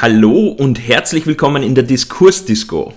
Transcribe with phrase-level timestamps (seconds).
[0.00, 2.94] Hallo und herzlich willkommen in der Diskursdisco.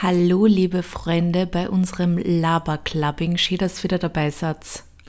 [0.00, 3.36] Hallo, liebe Freunde, bei unserem Laberclubbing.
[3.36, 4.58] Schön, dass wieder dabei seid.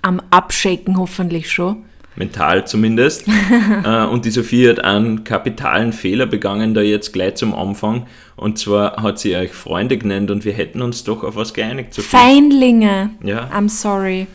[0.02, 1.84] Am Abschaken hoffentlich schon.
[2.16, 3.28] Mental zumindest.
[3.84, 8.08] Äh, und die Sophie hat einen kapitalen Fehler begangen, da jetzt gleich zum Anfang.
[8.36, 11.94] Und zwar hat sie euch Freunde genannt und wir hätten uns doch auf was geeinigt.
[11.94, 12.08] Sophie.
[12.18, 13.12] Feinlinge.
[13.24, 13.48] Ja.
[13.56, 14.26] I'm sorry.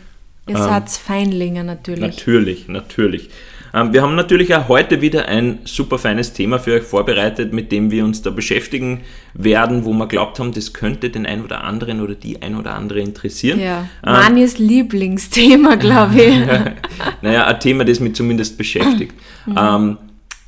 [0.47, 1.99] Ihr Ähm, seid Feinlinge natürlich.
[1.99, 3.29] Natürlich, natürlich.
[3.73, 7.71] Ähm, wir haben natürlich auch heute wieder ein super feines Thema für euch vorbereitet, mit
[7.71, 9.01] dem wir uns da beschäftigen
[9.33, 12.75] werden, wo wir glaubt haben, das könnte den ein oder anderen oder die ein oder
[12.75, 13.59] andere interessieren.
[13.59, 13.87] Ja.
[14.05, 16.37] Ähm, Manis Lieblingsthema, glaube ich.
[17.21, 19.13] Naja, ein Thema, das mich zumindest beschäftigt.
[19.45, 19.55] Mhm.
[19.57, 19.97] Ähm,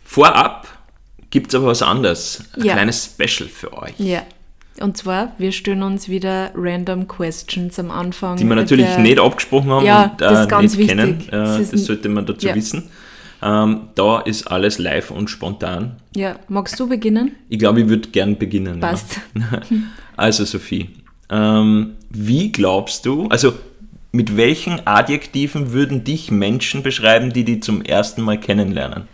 [0.03, 0.67] vorab
[1.29, 2.43] gibt es aber was anderes.
[2.55, 2.73] Ein Ja.
[2.73, 3.93] kleines Special für euch.
[3.97, 4.21] ja.
[4.81, 8.35] Und zwar, wir stellen uns wieder random questions am Anfang.
[8.35, 11.17] Die wir natürlich der- nicht abgesprochen haben Ja, und äh, das ist ganz nicht kennen.
[11.19, 11.27] wichtig.
[11.29, 12.55] Äh, Das das, sollte man dazu ja.
[12.55, 12.89] wissen.
[13.41, 15.97] Ähm, da ist alles live und spontan.
[16.15, 17.35] Ja, magst du beginnen?
[17.49, 18.79] Ich glaube, ich würde gern beginnen.
[18.79, 19.19] Passt.
[19.33, 19.61] Ja.
[20.17, 20.91] Also Sophie,
[21.29, 23.51] ähm, wie glaubst du, also
[24.13, 29.09] mit welchen Adjektiven würden dich Menschen beschreiben, die die zum ersten Mal kennenlernen?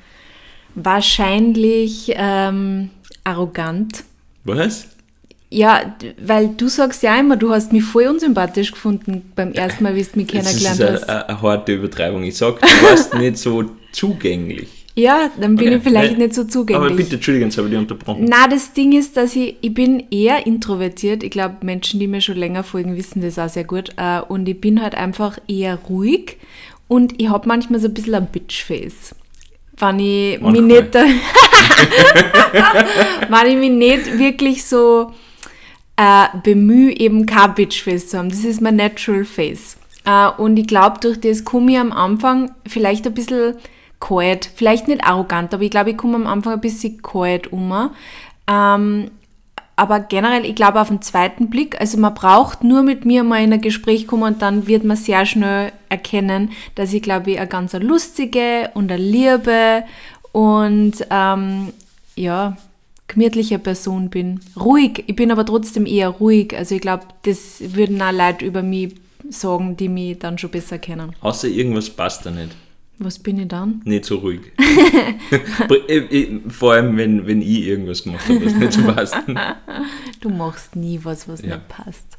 [0.75, 2.91] Wahrscheinlich ähm,
[3.23, 4.03] arrogant.
[4.43, 4.89] Was?
[5.53, 9.95] Ja, weil du sagst ja immer, du hast mich voll unsympathisch gefunden beim ersten Mal,
[9.95, 11.09] wie du mich Das ist kennengelernt eine, hast.
[11.09, 12.23] eine, eine harte Übertreibung.
[12.23, 14.67] Ich sag, du warst nicht so zugänglich.
[14.93, 15.77] Ja, dann bin Okay.
[15.77, 16.85] ich vielleicht Nein, nicht so zugänglich.
[16.85, 18.25] Aber bitte, Entschuldigung, jetzt habe ich dich unterbrochen.
[18.29, 21.23] Na, das Ding ist, dass ich, ich bin eher introvertiert.
[21.23, 23.91] Ich glaube, Menschen, die mir schon länger folgen, wissen das auch sehr gut.
[23.95, 26.35] Äh, Und ich bin halt einfach eher ruhig
[26.89, 29.15] und ich habe manchmal so ein bisschen ein Bitchface.
[29.77, 30.93] Wenn ich mich nicht,
[33.29, 35.11] wenn ich mich nicht wirklich so
[36.01, 38.29] äh, bemühe, eben kein Bitchface zu haben.
[38.29, 39.77] Das ist mein Natural Face.
[40.03, 43.57] Äh, und ich glaube, durch das komme ich am Anfang vielleicht ein bisschen
[43.99, 47.91] kalt, vielleicht nicht arrogant, aber ich glaube, ich komme am Anfang ein bisschen kalt um.
[48.47, 49.11] Ähm,
[49.75, 53.43] aber generell, ich glaube, auf den zweiten Blick, also man braucht nur mit mir mal
[53.43, 57.37] in ein Gespräch kommen und dann wird man sehr schnell erkennen, dass ich, glaube ich,
[57.37, 59.83] eine ganz lustige und eine liebe
[60.31, 61.73] und ähm,
[62.15, 62.57] ja,
[63.11, 64.39] gemütliche Person bin.
[64.59, 66.55] Ruhig, ich bin aber trotzdem eher ruhig.
[66.57, 68.95] Also ich glaube, das würden auch Leute über mich
[69.29, 71.13] sagen, die mich dann schon besser kennen.
[71.21, 72.55] Außer irgendwas passt da nicht.
[72.97, 73.81] Was bin ich dann?
[73.83, 74.41] Nicht so ruhig.
[75.87, 79.15] Äh, äh, Vor allem, wenn, wenn ich irgendwas gemacht habe, was nicht so passt.
[80.19, 81.55] Du machst nie was, was Ja.
[81.55, 82.17] nicht passt.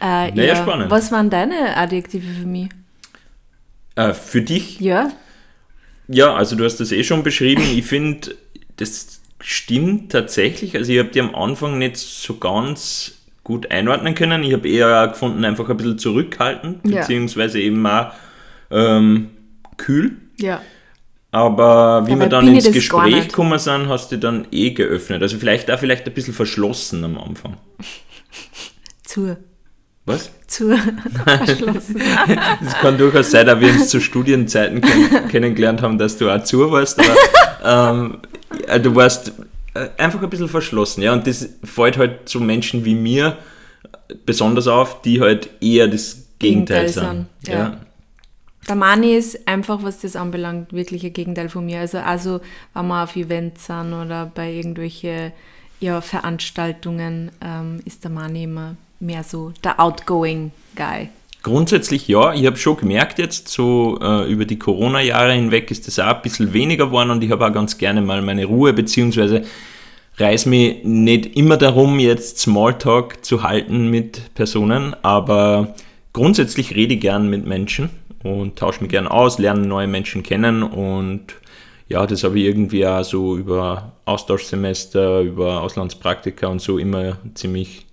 [0.00, 0.90] Äh, Naja, spannend.
[0.90, 2.68] Was waren deine Adjektive für mich?
[3.96, 5.10] Äh, für dich Ja,
[6.08, 7.62] Ja, also du hast das eh schon beschrieben.
[7.74, 8.36] Ich finde,
[8.76, 10.76] das stimmt tatsächlich.
[10.76, 13.12] Also ich habe die am Anfang nicht so ganz
[13.42, 14.42] gut einordnen können.
[14.42, 17.00] Ich habe eher gefunden, einfach ein bisschen zurückhaltend, Ja.
[17.00, 18.12] beziehungsweise eben auch
[18.70, 19.30] ähm,
[19.76, 20.12] kühl.
[20.38, 20.60] ja.
[21.32, 25.22] Aber wie Dabei wir dann ins Gespräch gekommen sind, hast du dann eh geöffnet.
[25.22, 27.56] Also vielleicht auch vielleicht ein bisschen verschlossen am Anfang.
[29.04, 29.36] Zu.
[30.06, 30.30] Was?
[30.48, 30.76] Zu.
[31.24, 32.00] Verschlossen.
[32.66, 36.42] Es kann durchaus sein, dass wir uns zu Studienzeiten kenn kennengelernt haben, dass du auch
[36.42, 38.18] zu warst, aber ähm,
[38.66, 39.32] ja, du warst
[39.74, 43.36] äh, einfach ein bisschen verschlossen, ja, und das fällt halt zu Menschen wie mir
[44.26, 47.26] besonders auf, die halt eher das Gegenteil, Gegenteil sind.
[47.42, 47.80] sind, ja.
[48.68, 51.80] Der Mani ist einfach, was das anbelangt, wirklich ein Gegenteil von mir.
[51.80, 52.40] Also, also
[52.74, 55.32] wenn wir auf Events sind oder bei irgendwelche
[55.80, 61.08] ja, Veranstaltungen, ähm, ist der Mani immer mehr so der outgoing Guy.
[61.42, 65.98] Grundsätzlich ja, ich habe schon gemerkt jetzt, so äh, über die Corona-Jahre hinweg ist das
[65.98, 69.44] auch ein bisschen weniger geworden und ich habe auch ganz gerne mal meine Ruhe, beziehungsweise
[70.18, 75.74] reiß mich nicht immer darum, jetzt Smalltalk zu halten mit Personen, aber
[76.12, 77.88] grundsätzlich rede ich gern mit Menschen
[78.22, 81.36] und tausche mich gern aus, lerne neue Menschen kennen und
[81.88, 87.86] ja, das habe ich irgendwie auch so über Austauschsemester, über Auslandspraktika und so immer ziemlich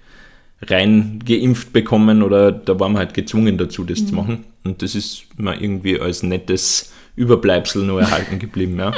[0.62, 4.46] rein geimpft bekommen oder da waren wir halt gezwungen dazu, das zu machen.
[4.64, 8.94] Und das ist mir irgendwie als nettes Überbleibsel nur erhalten geblieben, ja.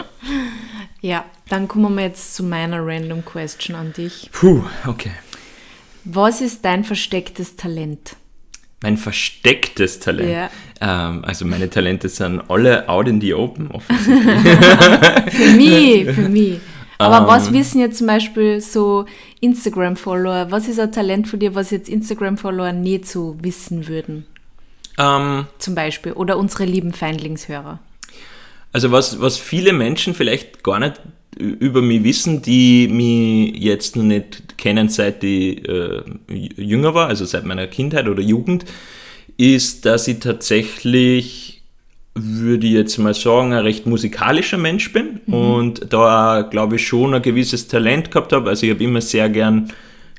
[1.02, 4.30] Ja, dann kommen wir jetzt zu meiner Random Question an dich.
[4.32, 5.12] Puh, okay.
[6.04, 8.16] Was ist dein verstecktes Talent?
[8.82, 10.30] Mein verstecktes Talent.
[10.30, 10.50] Ja.
[10.82, 14.24] Ähm, also meine Talente sind alle out in the open, offensichtlich.
[15.32, 16.60] Für mich, für mich.
[17.00, 17.28] Aber Ähm.
[17.28, 19.06] was wissen jetzt zum Beispiel so
[19.42, 20.48] Instagram-Follower?
[20.52, 24.26] Was ist ein Talent von dir, was jetzt Instagram-Follower nicht so wissen würden?
[25.00, 26.12] ähm, Zum Beispiel.
[26.12, 27.80] Oder unsere lieben Feindlingshörer.
[28.74, 31.02] Also was, was viele Menschen vielleicht gar nicht
[31.38, 37.24] über mich wissen, die mich jetzt noch nicht kennen, seit ich äh, jünger war, also
[37.24, 38.66] seit meiner Kindheit oder Jugend,
[39.38, 41.49] ist, dass ich tatsächlich
[42.16, 45.34] würde ich jetzt mal sagen, ein recht musikalischer Mensch bin mhm.
[45.34, 48.50] und da glaube ich schon ein gewisses Talent gehabt habe.
[48.50, 49.72] Also ich habe immer sehr gern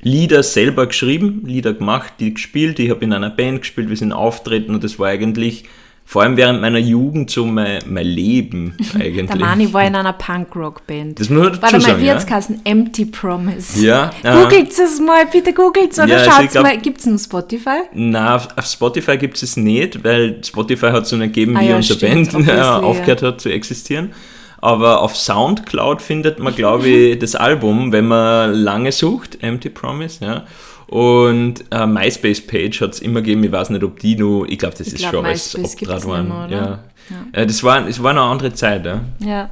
[0.03, 2.79] Lieder selber geschrieben, Lieder gemacht, die gespielt.
[2.79, 5.65] Ich habe in einer Band gespielt, wir sind auftreten und das war eigentlich
[6.11, 9.27] vor allem während meiner Jugend so mein, mein Leben eigentlich.
[9.27, 11.17] Der Mani war in einer Punkrock-Band.
[11.17, 12.41] Das muss man dazu Warte mal, sagen, wie jetzt ja?
[12.65, 13.85] Empty Promise.
[13.85, 14.11] Ja.
[14.21, 16.77] Googelt es mal, bitte googelt es oder ja, schaut also mal.
[16.79, 17.83] Gibt es einen Spotify?
[17.93, 21.69] Nein, auf, auf Spotify gibt es nicht, weil Spotify hat so nicht gegeben, ah, wie
[21.69, 24.11] ja, unsere stimmt, Band aufgehört hat zu existieren.
[24.57, 30.25] Aber auf Soundcloud findet man, glaube ich, das Album, wenn man lange sucht, Empty Promise,
[30.25, 30.43] ja.
[30.91, 34.75] Und äh, MySpace-Page hat es immer gegeben, ich weiß nicht, ob die nur, ich glaube,
[34.77, 36.27] das ich ist glaub, schon alles abgedreht worden.
[36.27, 36.83] Mehr, ja.
[37.09, 37.25] ja.
[37.31, 39.01] Äh, das, war, das war eine andere Zeit, ja.
[39.19, 39.49] Ja,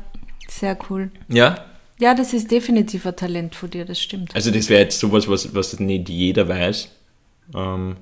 [0.49, 1.09] sehr cool.
[1.29, 1.63] Ja?
[1.97, 4.35] Ja, das ist definitiv ein Talent von dir, das stimmt.
[4.35, 6.89] Also das wäre jetzt sowas, was, was nicht jeder weiß.
[7.55, 7.95] Ähm,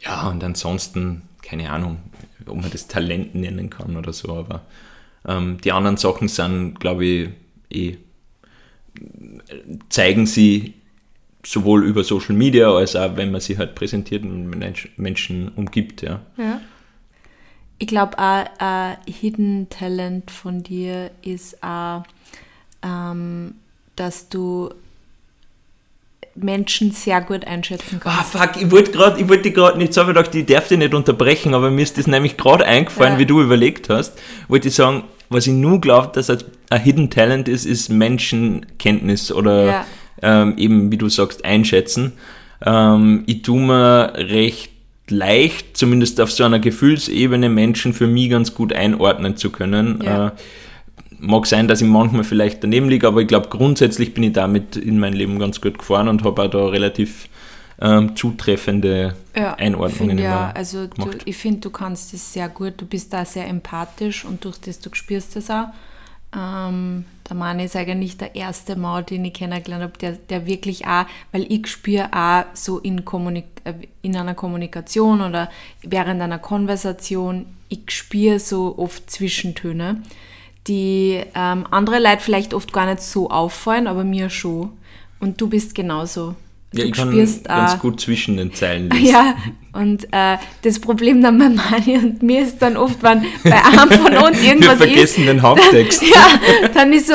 [0.00, 1.98] ja, und ansonsten, keine Ahnung,
[2.46, 4.62] ob man das Talent nennen kann oder so, aber
[5.24, 7.28] ähm, die anderen Sachen sind, glaube ich,
[7.70, 7.96] eh,
[9.88, 10.74] zeigen sie
[11.44, 16.02] sowohl über Social Media als auch, wenn man sie halt präsentiert und mit Menschen umgibt.
[16.02, 16.20] Ja.
[16.36, 16.60] ja.
[17.78, 22.04] Ich glaube, ein Hidden Talent von dir ist auch,
[22.82, 23.54] ähm,
[23.96, 24.70] dass du
[26.34, 28.36] Menschen sehr gut einschätzen kannst.
[28.36, 30.94] Ah, fuck, ich wollte gerade, ich wollte gerade nicht sagen, ich ich darf dich nicht
[30.94, 33.18] unterbrechen, aber mir ist das nämlich gerade eingefallen, ja.
[33.18, 34.18] wie du überlegt hast,
[34.48, 39.64] wollte ich sagen, was ich nur glaube, dass ein Hidden Talent ist, ist Menschenkenntnis oder
[39.64, 39.86] ja.
[40.20, 42.12] Ähm, eben, wie du sagst, einschätzen.
[42.64, 44.70] Ähm, ich tue mir recht
[45.08, 50.00] leicht, zumindest auf so einer Gefühlsebene, Menschen für mich ganz gut einordnen zu können.
[50.02, 50.28] Ja.
[50.28, 50.30] Äh,
[51.18, 54.76] mag sein, dass ich manchmal vielleicht daneben liege, aber ich glaube, grundsätzlich bin ich damit
[54.76, 57.28] in mein Leben ganz gut gefahren und habe auch da relativ
[57.80, 62.74] ähm, zutreffende ja, Einordnungen find, ja, also du, ich finde, du kannst das sehr gut,
[62.76, 65.68] du bist da sehr empathisch und durch das du spürst das auch.
[66.34, 70.86] Ähm, der Mann ist eigentlich der erste Mann, den ich kennengelernt habe, der, der wirklich
[70.86, 73.42] auch, weil ich spüre auch so in, äh,
[74.02, 75.50] in einer Kommunikation oder
[75.82, 80.02] während einer Konversation, ich spüre so oft Zwischentöne
[80.66, 84.70] die ähm, andere Leute vielleicht oft gar nicht so auffallen, aber mir schon.
[85.20, 86.36] Und du bist genauso.
[86.72, 89.06] Ja, ich kann spürst, ganz äh, gut zwischen den Zeilen lesen.
[89.06, 89.34] Ja,
[89.72, 93.90] und äh, das Problem dann bei Mani und mir ist dann oft, wenn bei einem
[93.90, 96.02] von uns irgendwas Wir vergessen ist, den Haupttext.
[96.02, 96.10] Dann,
[96.62, 97.14] ja, dann ist so,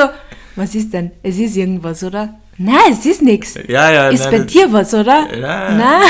[0.56, 1.12] was ist denn?
[1.22, 2.38] Es ist irgendwas, oder?
[2.60, 3.54] Nein, es ist nichts.
[3.68, 5.28] Ja, ja, ist nein, bei dir was, oder?
[5.32, 5.70] Ja.
[5.70, 6.02] Nein.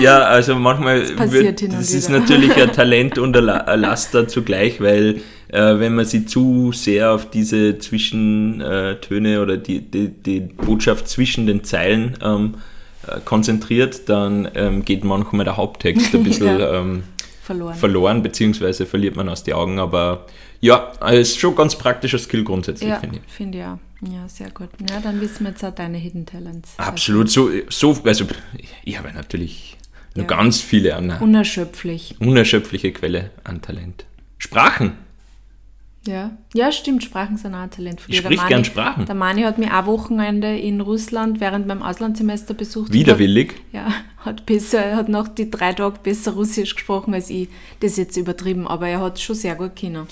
[0.00, 5.20] ja, also manchmal das, wird, das ist natürlich ein Talent und ein Laster zugleich, weil
[5.48, 11.46] äh, wenn man sich zu sehr auf diese Zwischentöne oder die, die, die Botschaft zwischen
[11.46, 12.54] den Zeilen ähm,
[13.06, 16.80] äh, konzentriert, dann ähm, geht manchmal der Haupttext ein bisschen ja.
[16.80, 17.04] ähm,
[17.42, 17.74] verloren.
[17.74, 19.78] verloren, beziehungsweise verliert man aus den Augen.
[19.78, 20.26] Aber
[20.60, 23.32] ja, es ist schon ganz praktischer Skill grundsätzlich, ja, finde ich.
[23.32, 23.78] Finde ich auch.
[24.12, 24.68] Ja, sehr gut.
[24.88, 26.74] Ja, dann wissen wir jetzt auch deine Hidden Talents.
[26.78, 27.30] Absolut.
[27.30, 28.24] So, so, also
[28.84, 29.76] ich habe natürlich
[30.14, 30.22] ja.
[30.22, 31.18] noch ganz viele an.
[31.20, 32.16] Unerschöpflich.
[32.20, 34.04] Unerschöpfliche Quelle an Talent.
[34.38, 34.92] Sprachen.
[36.06, 38.18] Ja, ja, stimmt, Sprachen sind auch ein Talent von dir.
[38.18, 39.06] Ich sprich gern Sprachen.
[39.06, 42.92] Der Mani hat mich ein Wochenende in Russland während meinem Auslandssemester besucht.
[42.92, 43.52] Widerwillig?
[43.52, 43.86] Hat, ja,
[44.18, 47.48] hat besser, hat noch die drei Tage besser Russisch gesprochen als ich.
[47.80, 50.06] Das ist jetzt übertrieben, aber er hat schon sehr gut können.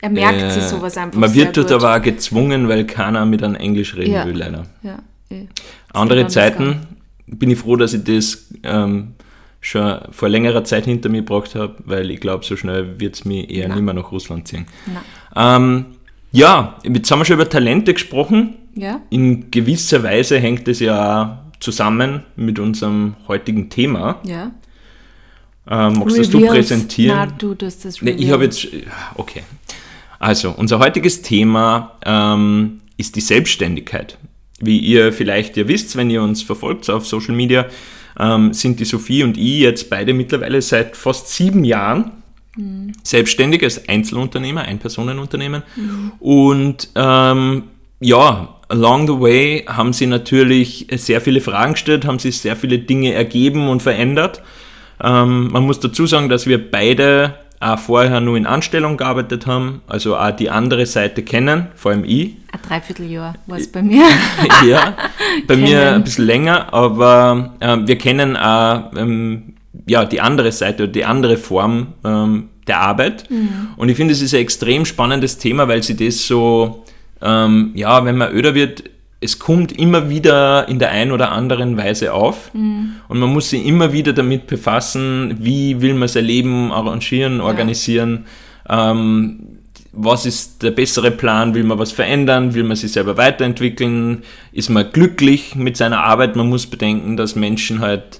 [0.00, 3.42] Er merkt äh, sich sowas einfach Man wird dort aber auch gezwungen, weil keiner mit
[3.42, 4.26] einem Englisch reden ja.
[4.26, 4.66] will, leider.
[4.82, 4.98] Ja,
[5.30, 5.46] eh.
[5.94, 6.80] Andere Zeiten
[7.26, 9.14] bin ich froh, dass ich das ähm,
[9.64, 13.24] schon vor längerer Zeit hinter mir gebracht habe, weil ich glaube, so schnell wird es
[13.24, 13.78] mich eher Nein.
[13.78, 14.66] nicht mehr nach Russland ziehen.
[15.34, 15.86] Ähm,
[16.32, 18.56] ja, jetzt haben wir schon über Talente gesprochen.
[18.74, 19.00] Ja.
[19.08, 24.20] In gewisser Weise hängt es ja zusammen mit unserem heutigen Thema.
[24.24, 24.52] Ja.
[25.66, 26.16] Ähm, magst Reveals.
[26.16, 27.16] das du präsentieren?
[27.16, 28.68] Na, du das das nee, Ich habe jetzt.
[29.14, 29.44] Okay.
[30.18, 34.18] Also, unser heutiges Thema ähm, ist die Selbstständigkeit.
[34.60, 37.66] Wie ihr vielleicht ja wisst, wenn ihr uns verfolgt auf Social Media,
[38.18, 42.12] ähm, sind die Sophie und ich jetzt beide mittlerweile seit fast sieben Jahren
[42.56, 42.92] mhm.
[43.02, 45.62] selbstständig als Einzelunternehmer, Einpersonenunternehmen.
[45.76, 46.12] Mhm.
[46.20, 47.64] Und ähm,
[48.00, 52.78] ja, along the way haben sie natürlich sehr viele Fragen gestellt, haben sich sehr viele
[52.78, 54.42] Dinge ergeben und verändert.
[55.02, 59.80] Ähm, man muss dazu sagen, dass wir beide auch vorher nur in Anstellung gearbeitet haben,
[59.86, 62.36] also auch die andere Seite kennen, vor allem ich.
[62.52, 64.04] Ein Dreivierteljahr war es bei mir.
[64.68, 64.94] ja,
[65.46, 65.62] bei kennen.
[65.62, 69.54] mir ein bisschen länger, aber äh, wir kennen auch ähm,
[69.86, 73.30] ja, die andere Seite oder die andere Form ähm, der Arbeit.
[73.30, 73.70] Mhm.
[73.76, 76.84] Und ich finde, es ist ein extrem spannendes Thema, weil sie das so,
[77.22, 78.84] ähm, ja, wenn man öder wird,
[79.24, 82.52] es kommt immer wieder in der einen oder anderen Weise auf.
[82.52, 82.96] Mhm.
[83.08, 88.26] und man muss sich immer wieder damit befassen, wie will man sein Leben arrangieren, organisieren,
[88.68, 89.40] ähm,
[89.92, 94.68] was ist der bessere Plan, will man was verändern, will man sich selber weiterentwickeln, ist
[94.68, 98.18] man glücklich mit seiner Arbeit, man muss bedenken, dass Menschen halt,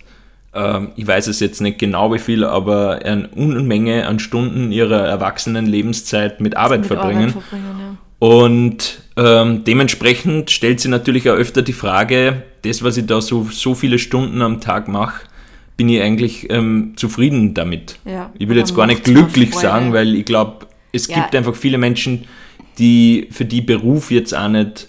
[0.54, 5.06] ähm, ich weiß es jetzt nicht genau wie viel, aber eine Unmenge an Stunden ihrer
[5.06, 7.28] erwachsenen Lebenszeit mit Arbeit Mit verbringen.
[7.30, 7.96] Arbeit verbringen ja.
[8.24, 13.46] Und ähm, dementsprechend stellt sich natürlich auch öfter die Frage, das, was ich da so,
[13.50, 15.26] so viele Stunden am Tag mache,
[15.76, 17.98] bin ich eigentlich ähm, zufrieden damit.
[18.06, 21.16] Ja, ich will jetzt gar nicht glücklich sagen, weil ich glaube, es Ja.
[21.16, 22.24] gibt einfach viele Menschen,
[22.78, 24.86] die für die Beruf jetzt auch nicht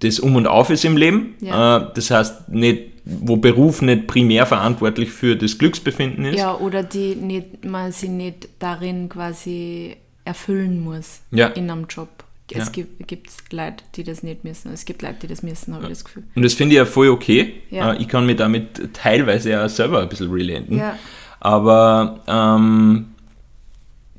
[0.00, 1.34] das Um und Auf ist im Leben.
[1.40, 1.76] Ja.
[1.76, 6.38] Äh, das heißt, nicht, wo Beruf nicht primär verantwortlich für das Glücksbefinden ist.
[6.40, 12.17] Ja, oder die nicht, man sie nicht darin quasi erfüllen muss in einem Job.
[12.50, 12.58] Ja.
[12.62, 14.72] Es gibt gibt's Leute, die das nicht müssen.
[14.72, 16.22] Es gibt Leute, die das müssen, habe ich das Gefühl.
[16.34, 17.54] Und das finde ich ja voll okay.
[17.70, 17.92] Ja.
[17.92, 20.78] Äh, Ich kann mich damit teilweise ja selber ein bisschen relaten.
[20.78, 20.98] Ja.
[21.40, 23.06] Aber ähm,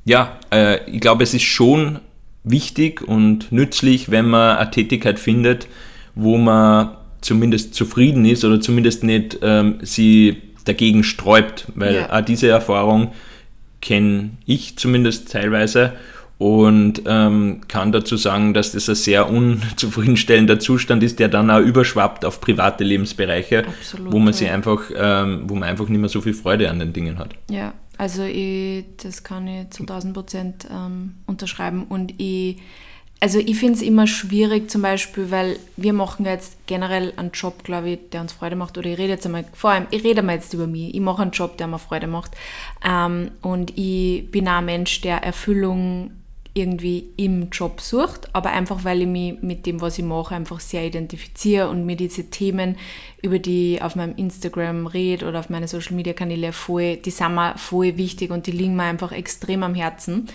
[0.05, 1.99] ja, äh, ich glaube, es ist schon
[2.43, 5.67] wichtig und nützlich, wenn man eine Tätigkeit findet,
[6.15, 12.17] wo man zumindest zufrieden ist oder zumindest nicht ähm, sie dagegen sträubt, weil Ja.
[12.19, 13.11] auch diese Erfahrung
[13.81, 15.93] kenne ich zumindest teilweise
[16.39, 21.59] und ähm, kann dazu sagen, dass das ein sehr unzufriedenstellender Zustand ist, der dann auch
[21.59, 24.53] überschwappt auf private Lebensbereiche, Absolut, wo man ja.
[24.53, 27.35] einfach, ähm, wo man einfach nicht mehr so viel Freude an den Dingen hat.
[27.51, 31.83] Ja, also ich, das kann ich zu 1000 Prozent ähm, unterschreiben.
[31.83, 32.55] Und ich,
[33.19, 37.65] also ich finde es immer schwierig, zum Beispiel, weil wir machen jetzt generell einen Job,
[37.65, 38.77] glaube ich, der uns Freude macht.
[38.77, 40.95] Oder ich rede jetzt einmal, vor allem, ich rede mal jetzt über mich.
[40.95, 42.31] Ich mache einen Job, der mir Freude macht.
[42.81, 46.11] Ähm, und ich bin auch ein Mensch, der Erfüllung
[46.53, 50.59] irgendwie im Job sucht, aber einfach weil ich mich mit dem, was ich mache, einfach
[50.59, 52.77] sehr identifiziere und mir diese Themen,
[53.21, 57.11] über die ich auf meinem Instagram rede oder auf meine Social Media Kanäle voll, die
[57.11, 60.27] sind mir voll wichtig und die liegen mir einfach extrem am Herzen.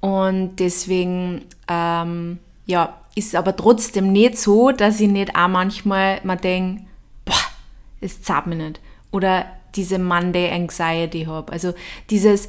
[0.00, 6.36] Und deswegen, ähm, ja, ist aber trotzdem nicht so, dass ich nicht auch manchmal mal
[6.36, 6.82] denke,
[7.24, 7.34] boah,
[8.00, 8.80] es zahlt mir nicht.
[9.10, 11.52] Oder diese Monday Anxiety habe.
[11.52, 11.74] Also
[12.08, 12.48] dieses,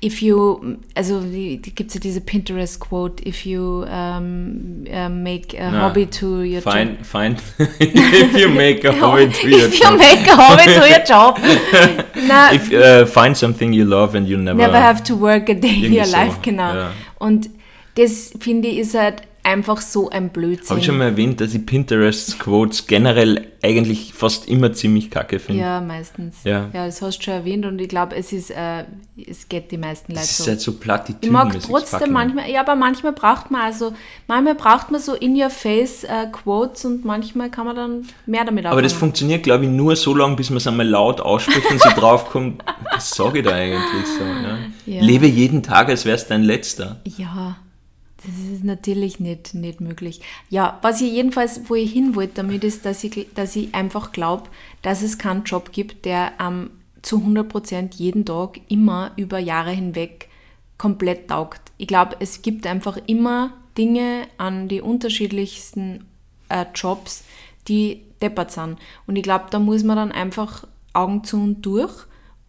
[0.00, 5.88] if you, also gibt es ja diese Pinterest-Quote, if you um, uh, make a Na,
[5.88, 6.72] hobby to your job.
[6.72, 7.36] Fine, fine.
[7.80, 9.98] if you make a hobby to your if you job.
[9.98, 11.38] make a hobby to your job.
[12.28, 15.54] Na, If uh, find something you love and you never, never have to work a
[15.54, 16.74] day in your so, life, genau.
[16.74, 16.92] ja.
[17.18, 17.50] Und
[17.96, 20.70] das, finde ich, ist halt einfach so ein Blödsinn.
[20.70, 25.62] Habe ich schon mal erwähnt, dass ich Pinterest-Quotes generell eigentlich fast immer ziemlich kacke finde.
[25.62, 26.38] Ja, meistens.
[26.42, 26.68] Ja.
[26.72, 28.84] ja, das hast du schon erwähnt und ich glaube, es ist, äh,
[29.24, 30.50] es geht die meisten Leute Das ist so.
[30.50, 31.28] halt so Plattitüden.
[31.28, 33.94] Ich mag trotzdem manchmal, ja, aber manchmal braucht man also,
[34.26, 38.82] manchmal braucht man so in-your-face äh, Quotes und manchmal kann man dann mehr damit Aber
[38.82, 41.90] das funktioniert, glaube ich, nur so lange, bis man es einmal laut ausspricht und so
[41.96, 44.24] draufkommt, was sage ich da eigentlich so?
[44.24, 44.58] Ja?
[44.86, 45.02] Ja.
[45.02, 47.00] Lebe jeden Tag, als wäre es dein letzter.
[47.16, 47.56] Ja,
[48.24, 50.20] das ist natürlich nicht, nicht möglich.
[50.48, 54.12] Ja, was ich jedenfalls, wo ich hin wollte damit, ist, dass ich, dass ich einfach
[54.12, 54.44] glaube,
[54.82, 56.70] dass es keinen Job gibt, der ähm,
[57.02, 60.28] zu 100% jeden Tag immer über Jahre hinweg
[60.78, 61.60] komplett taugt.
[61.76, 66.06] Ich glaube, es gibt einfach immer Dinge an die unterschiedlichsten
[66.48, 67.24] äh, Jobs,
[67.68, 68.78] die deppert sind.
[69.06, 71.92] Und ich glaube, da muss man dann einfach Augen zu und durch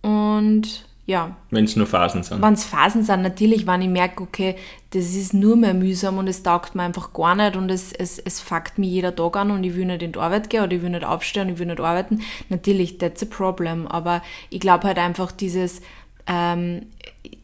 [0.01, 2.41] und ja, Wenn es nur Phasen sind.
[2.41, 4.55] wenn es Phasen sind, natürlich, wenn ich merke, okay,
[4.91, 8.19] das ist nur mehr mühsam und es taugt mir einfach gar nicht und es, es,
[8.19, 10.73] es fuckt mich jeder Tag an und ich will nicht in die Arbeit gehen oder
[10.73, 13.87] ich will nicht aufstehen, ich will nicht arbeiten, natürlich, that's a problem.
[13.87, 15.81] Aber ich glaube halt einfach dieses,
[16.27, 16.87] ähm,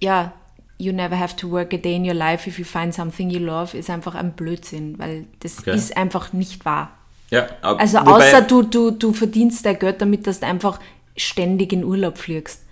[0.02, 0.34] ja,
[0.78, 3.40] you never have to work a day in your life if you find something you
[3.40, 5.74] love, ist einfach ein Blödsinn, weil das Okay.
[5.74, 6.92] ist einfach nicht wahr.
[7.30, 10.82] Ja, Also außer du, du, du verdienst dein Geld damit, dass du einfach
[11.16, 12.63] ständig in Urlaub fliegst.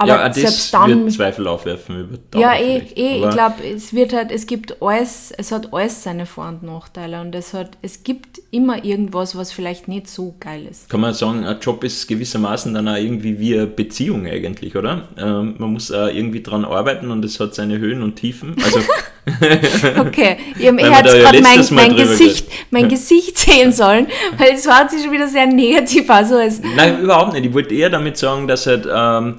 [0.00, 3.56] Aber ja, das selbst dann wird Zweifel aufwerfen über Dauer ja, eh, eh ich glaube,
[3.62, 7.52] es wird halt, es gibt alles, es hat alles seine Vor- und Nachteile und es
[7.52, 10.88] hat, es gibt immer irgendwas, was vielleicht nicht so geil ist.
[10.88, 15.08] kann man sagen, ein Job ist gewissermaßen dann auch irgendwie wie eine Beziehung eigentlich, oder?
[15.18, 18.56] Ähm, man muss auch irgendwie dran arbeiten und es hat seine Höhen und Tiefen.
[18.64, 18.80] Also
[19.98, 24.06] Okay, ich habe ja gerade mein, mein, Gesicht, mein Gesicht sehen sollen,
[24.38, 27.44] weil es hört sich schon wieder sehr negativ an, so als, Nein, überhaupt nicht.
[27.44, 29.38] Ich wollte eher damit sagen, dass halt, ähm,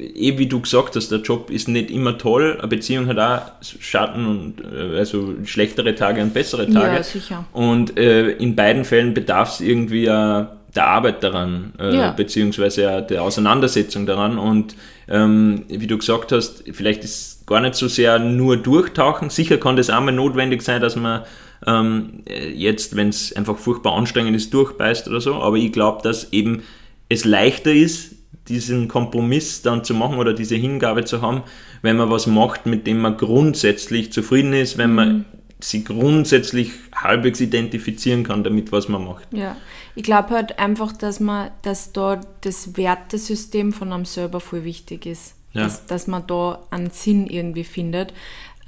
[0.00, 3.42] eh wie du gesagt hast, der Job ist nicht immer toll, eine Beziehung hat auch
[3.80, 6.96] Schatten und äh, also schlechtere Tage und bessere Tage.
[6.96, 7.44] Ja, sicher.
[7.52, 12.10] Und äh, in beiden Fällen bedarf es irgendwie äh, der Arbeit daran, äh, Ja.
[12.12, 14.38] beziehungsweise auch der Auseinandersetzung daran.
[14.38, 14.74] Und
[15.08, 19.30] ähm, wie du gesagt hast, vielleicht ist gar nicht so sehr nur durchtauchen.
[19.30, 21.22] Sicher kann das auch mal notwendig sein, dass man
[21.66, 22.22] ähm,
[22.54, 25.34] jetzt, wenn es einfach furchtbar anstrengend ist, durchbeißt oder so.
[25.34, 26.62] Aber ich glaube, dass eben
[27.08, 28.09] es leichter ist,
[28.50, 31.42] diesen Kompromiss dann zu machen oder diese Hingabe zu haben,
[31.82, 35.24] wenn man was macht, mit dem man grundsätzlich zufrieden ist, wenn man mhm.
[35.60, 39.26] sich grundsätzlich halbwegs identifizieren kann damit, was man macht.
[39.32, 39.56] Ja,
[39.94, 45.06] ich glaube halt einfach, dass man, dass da das Wertesystem von einem selber voll wichtig
[45.06, 45.34] ist.
[45.52, 45.64] Ja.
[45.64, 48.14] Dass, dass man da einen Sinn irgendwie findet.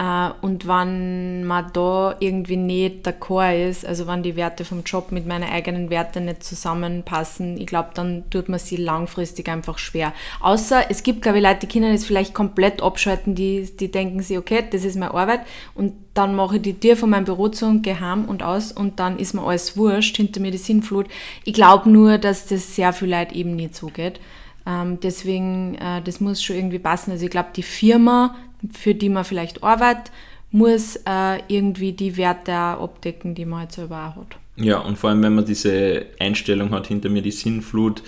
[0.03, 5.13] Äh, und wenn man da irgendwie nicht d'accord ist, also wenn die Werte vom Job
[5.13, 10.13] mit meinen eigenen Werten nicht zusammenpassen, ich glaube, dann tut man sie langfristig einfach schwer.
[10.41, 14.21] Außer es gibt, glaube ich, Leute, die können das vielleicht komplett abschalten, die, die denken
[14.21, 15.43] sich, okay, das ist meine Arbeit
[15.75, 18.73] und dann mache ich die Tür von meinem Büro zu und gehe heim und aus
[18.73, 21.07] und dann ist mir alles wurscht, hinter mir die Sinnflut.
[21.45, 24.21] Ich glaube nur, dass das sehr viel Leute eben nicht so geht.
[24.67, 27.11] Ähm, deswegen, äh, das muss schon irgendwie passen.
[27.11, 28.37] Also ich glaube, die Firma,
[28.73, 30.13] für die man vielleicht arbeitet,
[30.51, 34.37] muss äh, irgendwie die Werte abdecken, die man halt selber auch hat.
[34.57, 38.03] Ja, und vor allem, wenn man diese Einstellung hat, hinter mir die Sinnflut,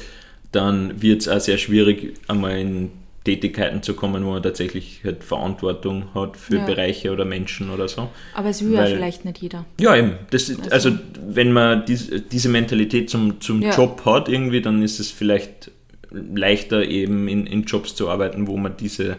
[0.52, 2.90] dann wird es auch sehr schwierig, einmal in
[3.24, 6.66] Tätigkeiten zu kommen, wo man tatsächlich halt Verantwortung hat für ja.
[6.66, 8.10] Bereiche oder Menschen oder so.
[8.34, 9.64] Aber es will Weil, ja vielleicht nicht jeder.
[9.80, 10.12] Ja, eben.
[10.30, 13.74] Das, also, also wenn man dies, diese Mentalität zum, zum ja.
[13.74, 15.70] Job hat, irgendwie, dann ist es vielleicht
[16.34, 19.16] leichter, eben in, in Jobs zu arbeiten, wo man diese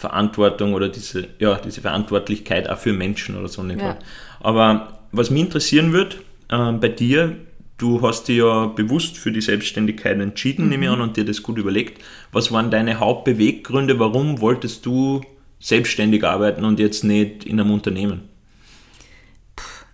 [0.00, 3.90] Verantwortung oder diese, ja, diese Verantwortlichkeit auch für Menschen oder so nicht ja.
[3.90, 4.04] hat.
[4.40, 6.18] Aber was mich interessieren wird,
[6.48, 7.36] äh, bei dir,
[7.76, 10.70] du hast dich ja bewusst für die Selbstständigkeit entschieden, mhm.
[10.70, 12.02] nehme ich an, und dir das gut überlegt.
[12.32, 13.98] Was waren deine Hauptbeweggründe?
[13.98, 15.20] Warum wolltest du
[15.60, 18.22] selbstständig arbeiten und jetzt nicht in einem Unternehmen?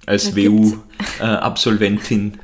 [0.07, 2.35] Als WU-Absolventin.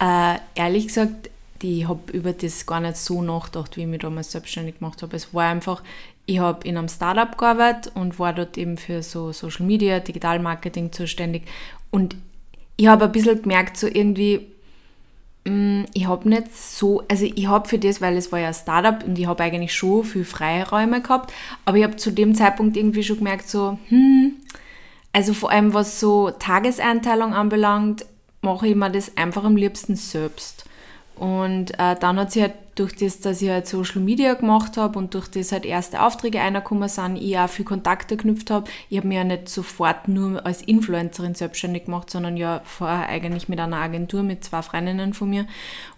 [0.00, 1.28] Äh, äh, ehrlich gesagt,
[1.62, 5.16] ich habe über das gar nicht so nachgedacht, wie ich mich damals selbstständig gemacht habe.
[5.16, 5.82] Es war einfach,
[6.26, 10.40] ich habe in einem Startup gearbeitet und war dort eben für so Social Media, Digital
[10.40, 11.44] Marketing zuständig.
[11.90, 12.16] Und
[12.76, 14.46] ich habe ein bisschen gemerkt, so irgendwie,
[15.44, 18.54] mm, ich habe nicht so, also ich habe für das, weil es war ja ein
[18.54, 21.32] Startup und ich habe eigentlich schon viel Freiräume gehabt,
[21.64, 24.32] aber ich habe zu dem Zeitpunkt irgendwie schon gemerkt, so, hm,
[25.12, 28.04] also vor allem was so Tageseinteilung anbelangt,
[28.42, 30.63] mache ich mir das einfach am liebsten selbst.
[31.16, 34.98] Und äh, dann hat sie halt durch das, dass ich halt Social Media gemacht habe
[34.98, 38.68] und durch das halt erste Aufträge reingekommen sind, ich auch viel Kontakte geknüpft habe.
[38.90, 43.48] Ich habe mich ja nicht sofort nur als Influencerin selbstständig gemacht, sondern ja vorher eigentlich
[43.48, 45.46] mit einer Agentur, mit zwei Freundinnen von mir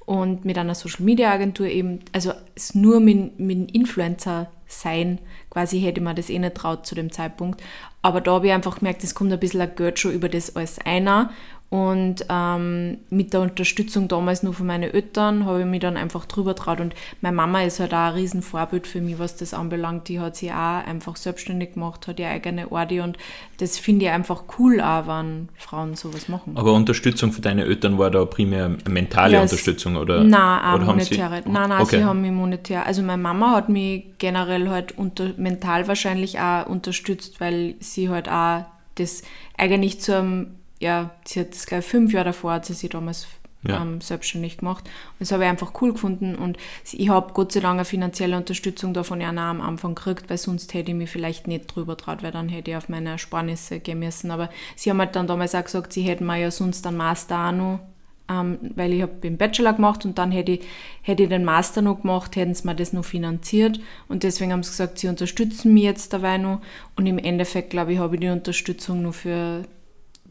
[0.05, 5.81] und mit einer Social Media Agentur eben, also es nur mit, mit Influencer sein, quasi
[5.81, 7.63] hätte man das eh nicht traut zu dem Zeitpunkt.
[8.03, 10.55] Aber da habe ich einfach gemerkt, es kommt ein bisschen ein Geld schon über das
[10.55, 11.31] alles einer
[11.69, 16.25] und ähm, mit der Unterstützung damals nur von meinen Eltern habe ich mich dann einfach
[16.25, 16.81] drüber traut.
[16.81, 20.07] Und meine Mama ist halt auch ein Riesenvorbild für mich, was das anbelangt.
[20.09, 23.19] Die hat sich auch einfach selbstständig gemacht, hat ihre eigene Ordi und
[23.59, 26.57] das finde ich einfach cool auch, wenn Frauen sowas machen.
[26.57, 30.23] Aber Unterstützung für deine Eltern war da primär mentale ja, Unterstützung oder?
[30.23, 31.43] Nein, auch oder monetäre.
[31.45, 31.99] Sie, nein, nein, okay.
[31.99, 32.87] sie haben mich monetär.
[32.87, 38.29] Also meine Mama hat mich generell halt unter, mental wahrscheinlich auch unterstützt, weil sie halt
[38.29, 39.23] auch das
[39.59, 40.47] eigentlich zu einem
[40.81, 43.27] ja, sie hat das gleich fünf Jahre davor, hat sie sich damals
[43.63, 43.83] ja.
[43.83, 44.85] ähm, selbstständig gemacht.
[44.85, 46.57] Und das habe ich einfach cool gefunden und
[46.93, 50.75] ich habe Gott sei Dank eine finanzielle Unterstützung davon ja am Anfang gekriegt, weil sonst
[50.75, 53.99] hätte ich mich vielleicht nicht drüber traut, weil dann hätte ich auf meine Ersparnisse gehen
[53.99, 54.31] müssen.
[54.31, 57.49] Aber sie haben halt dann damals auch gesagt, sie hätten mir ja sonst einen Master
[57.49, 57.81] auch noch
[58.29, 60.61] ähm, weil ich habe den Bachelor gemacht und dann hätte ich,
[61.03, 64.63] hätte ich den Master noch gemacht, hätten sie mir das noch finanziert und deswegen haben
[64.63, 66.61] sie gesagt, sie unterstützen mich jetzt dabei noch
[66.97, 69.63] und im Endeffekt, glaube ich, habe ich die Unterstützung nur für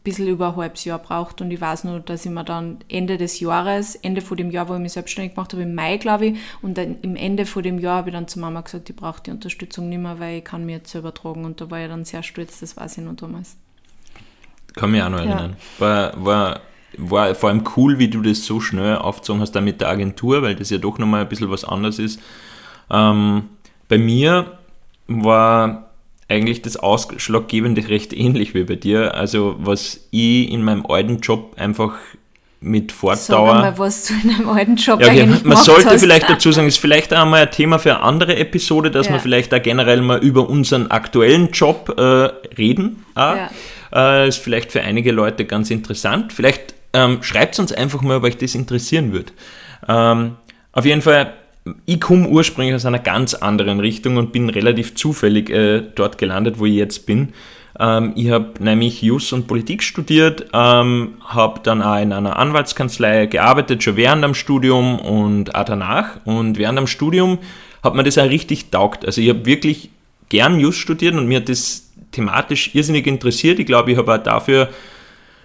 [0.06, 3.18] bisschen über ein halbes Jahr braucht und ich weiß nur, dass ich mir dann Ende
[3.18, 6.26] des Jahres, Ende von dem Jahr, wo ich mich selbstständig gemacht habe, im Mai, glaube
[6.26, 8.94] ich, und dann im Ende von dem Jahr habe ich dann zu Mama gesagt, ich
[8.94, 11.80] brauche die Unterstützung nicht mehr, weil ich kann mir jetzt selber tragen und da war
[11.80, 13.56] ich dann sehr stolz, das weiß ich noch damals.
[14.76, 15.56] Kann mich auch noch erinnern.
[15.78, 15.84] Ja.
[15.84, 16.60] War, war,
[16.98, 20.42] war vor allem cool, wie du das so schnell aufgezogen hast, dann mit der Agentur,
[20.42, 22.20] weil das ja doch nochmal ein bisschen was anderes ist.
[22.90, 23.48] Ähm,
[23.88, 24.58] bei mir
[25.08, 25.85] war
[26.28, 29.14] eigentlich das Ausschlaggebende recht ähnlich wie bei dir.
[29.14, 31.94] Also was ich in meinem alten Job einfach
[32.60, 33.46] mit Fortdauer.
[33.52, 36.00] Sag mal, was du in einem alten Job ja, okay, eigentlich Man sollte hast.
[36.00, 39.12] vielleicht dazu sagen, ist vielleicht auch mal ein Thema für eine andere Episode, dass ja.
[39.12, 43.04] wir vielleicht da generell mal über unseren aktuellen Job äh, reden.
[43.16, 43.50] Ja.
[43.92, 46.32] Äh, ist vielleicht für einige Leute ganz interessant.
[46.32, 49.32] Vielleicht ähm, schreibt uns einfach mal, ob euch das interessieren wird.
[49.86, 50.36] Ähm,
[50.72, 51.34] auf jeden Fall
[51.84, 56.58] ich komme ursprünglich aus einer ganz anderen Richtung und bin relativ zufällig äh, dort gelandet,
[56.58, 57.30] wo ich jetzt bin.
[57.78, 63.26] Ähm, ich habe nämlich Jus und Politik studiert, ähm, habe dann auch in einer Anwaltskanzlei
[63.26, 66.24] gearbeitet, schon während dem Studium und auch danach.
[66.24, 67.38] Und während dem Studium
[67.82, 69.04] hat mir das auch richtig taugt.
[69.04, 69.90] Also ich habe wirklich
[70.28, 73.58] gern Just studiert und mir hat das thematisch irrsinnig interessiert.
[73.58, 74.68] Ich glaube, ich habe auch dafür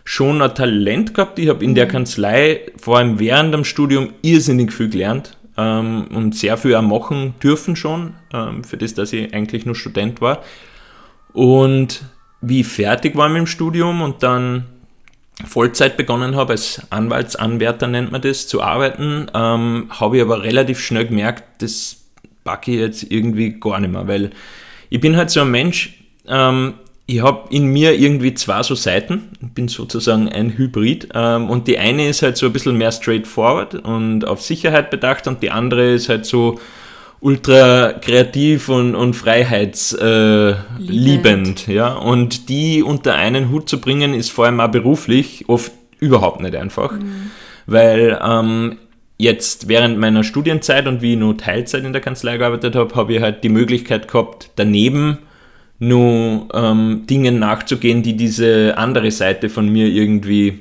[0.04, 1.38] schon ein Talent gehabt.
[1.38, 6.36] Ich habe in der Kanzlei, vor allem während dem Studium, irrsinnig viel gelernt ähm, und
[6.36, 10.44] sehr viel auch machen dürfen schon, ähm, für das, dass ich eigentlich nur Student war.
[11.34, 12.04] Und
[12.42, 14.66] wie ich fertig war mit dem Studium und dann
[15.46, 20.80] Vollzeit begonnen habe, als Anwaltsanwärter nennt man das, zu arbeiten, ähm, habe ich aber relativ
[20.80, 21.98] schnell gemerkt, das
[22.44, 24.32] packe ich jetzt irgendwie gar nicht mehr, weil
[24.90, 26.74] ich bin halt so ein Mensch, ähm,
[27.12, 32.08] ich habe in mir irgendwie zwei so Seiten, bin sozusagen ein Hybrid und die eine
[32.08, 36.08] ist halt so ein bisschen mehr straightforward und auf Sicherheit bedacht und die andere ist
[36.08, 36.58] halt so
[37.20, 41.68] ultra kreativ und, und freiheitsliebend.
[41.68, 41.96] Äh, ja?
[41.96, 46.56] Und die unter einen Hut zu bringen, ist vor allem auch beruflich oft überhaupt nicht
[46.56, 46.94] einfach.
[46.94, 47.32] Mhm.
[47.68, 48.78] Weil ähm,
[49.18, 53.14] jetzt während meiner Studienzeit und wie ich nur Teilzeit in der Kanzlei gearbeitet habe, habe
[53.14, 55.18] ich halt die Möglichkeit gehabt, daneben
[55.82, 60.60] nur ähm, Dingen nachzugehen, die diese andere Seite von mir irgendwie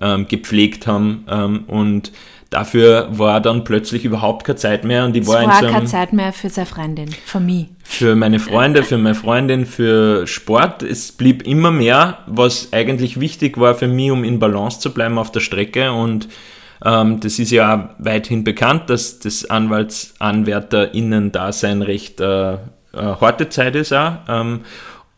[0.00, 1.26] ähm, gepflegt haben.
[1.28, 2.10] Ähm, und
[2.48, 5.72] dafür war dann plötzlich überhaupt keine Zeit mehr und ich war, es war in so
[5.74, 7.66] keine Zeit mehr für seine Freundin, für mich.
[7.84, 10.82] Für meine Freunde, für meine Freundin, für Sport.
[10.82, 15.18] Es blieb immer mehr, was eigentlich wichtig war für mich, um in Balance zu bleiben
[15.18, 16.28] auf der Strecke und
[16.82, 22.56] ähm, das ist ja weithin bekannt, dass das AnwaltsanwärterInnen-Dasein recht äh,
[22.92, 24.14] äh, harte Zeit ist auch.
[24.28, 24.60] Ähm,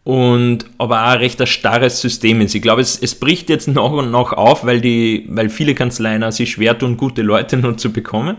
[0.05, 2.55] und aber auch ein recht ein starres System ist.
[2.55, 6.31] Ich glaube, es, es bricht jetzt noch und noch auf, weil, die, weil viele Kanzleien
[6.31, 8.37] sich schwer tun, gute Leute nur zu bekommen.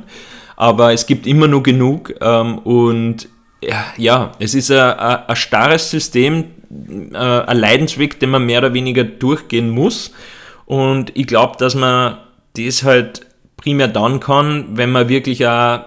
[0.56, 3.28] Aber es gibt immer nur genug ähm, und
[3.98, 6.46] ja, es ist ein, ein, ein starres System,
[7.14, 10.12] äh, ein Leidensweg, den man mehr oder weniger durchgehen muss.
[10.66, 12.18] Und ich glaube, dass man
[12.58, 13.26] das halt
[13.58, 15.80] primär dann kann, wenn man wirklich auch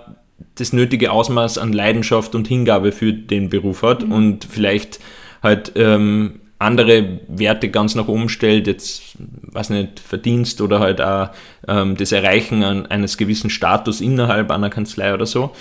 [0.55, 4.13] das nötige Ausmaß an Leidenschaft und Hingabe für den Beruf hat mhm.
[4.13, 5.01] und vielleicht
[5.43, 11.31] halt ähm, andere Werte ganz nach oben stellt, jetzt, weiß nicht, Verdienst oder halt auch
[11.69, 15.53] ähm, das Erreichen an, eines gewissen Status innerhalb einer Kanzlei oder so.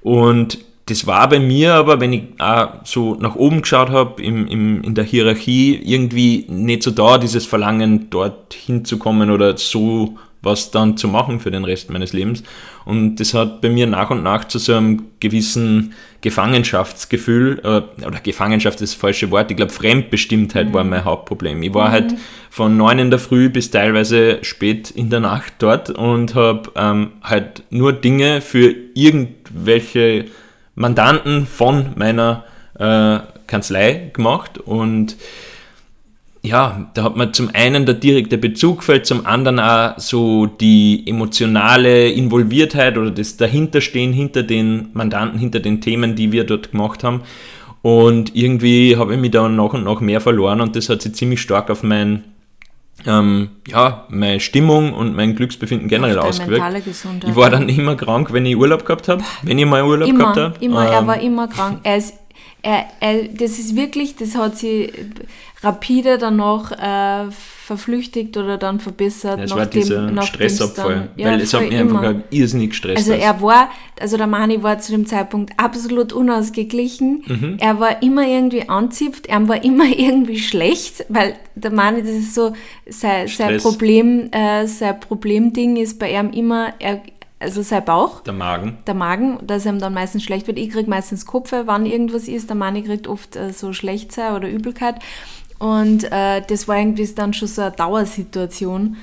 [0.00, 4.46] Und das war bei mir aber, wenn ich auch so nach oben geschaut habe, im,
[4.46, 10.70] im, in der Hierarchie, irgendwie nicht so da, dieses Verlangen, dort hinzukommen oder so was
[10.70, 12.42] dann zu machen für den Rest meines Lebens.
[12.84, 18.20] Und das hat bei mir nach und nach zu so einem gewissen Gefangenschaftsgefühl, äh, oder
[18.22, 20.74] Gefangenschaft ist das falsche Wort, ich glaube Fremdbestimmtheit mhm.
[20.74, 21.62] war mein Hauptproblem.
[21.62, 21.92] Ich war mhm.
[21.92, 22.14] halt
[22.50, 27.12] von neun in der Früh bis teilweise spät in der Nacht dort und habe ähm,
[27.22, 30.26] halt nur Dinge für irgendwelche
[30.74, 32.44] Mandanten von meiner
[32.78, 35.16] äh, Kanzlei gemacht und
[36.42, 41.02] ja, da hat man zum einen der direkte Bezug fällt, zum anderen auch so die
[41.06, 47.02] emotionale Involviertheit oder das Dahinterstehen hinter den Mandanten, hinter den Themen, die wir dort gemacht
[47.02, 47.22] haben.
[47.82, 51.14] Und irgendwie habe ich mich da nach und nach mehr verloren und das hat sich
[51.14, 52.24] ziemlich stark auf mein,
[53.06, 56.64] ähm, ja, meine Stimmung und mein Glücksbefinden generell ausgewirkt.
[57.26, 60.18] Ich war dann immer krank, wenn ich Urlaub gehabt habe, wenn ich mal Urlaub immer,
[60.18, 60.54] gehabt habe.
[60.60, 61.80] Immer, ähm, er war immer krank.
[61.82, 62.14] Er ist,
[62.62, 64.92] er, er, das ist wirklich, das hat sie
[65.62, 69.38] rapide dann noch äh, verflüchtigt oder dann verbessert.
[69.38, 72.00] Ja, es war dieser Stressabfall, ja, weil es hat mir immer.
[72.00, 72.96] einfach irrsinnig gestresst.
[72.96, 73.68] Also er war,
[74.00, 77.24] also der Mani war zu dem Zeitpunkt absolut unausgeglichen.
[77.26, 77.56] Mhm.
[77.58, 82.34] Er war immer irgendwie anzipft, er war immer irgendwie schlecht, weil der Mani, das ist
[82.34, 82.54] so
[82.88, 87.02] sein, sein Problem, äh, sein Problemding ist bei ihm immer, er,
[87.40, 88.20] also sein Bauch.
[88.20, 88.78] Der Magen.
[88.86, 90.58] Der Magen, dass ihm dann meistens schlecht wird.
[90.58, 92.48] Ich kriege meistens Kopfe, wann irgendwas ist.
[92.48, 94.96] Der Mani kriegt oft äh, so schlecht sein oder Übelkeit.
[95.58, 98.96] Und äh, das war irgendwie dann schon so eine Dauersituation.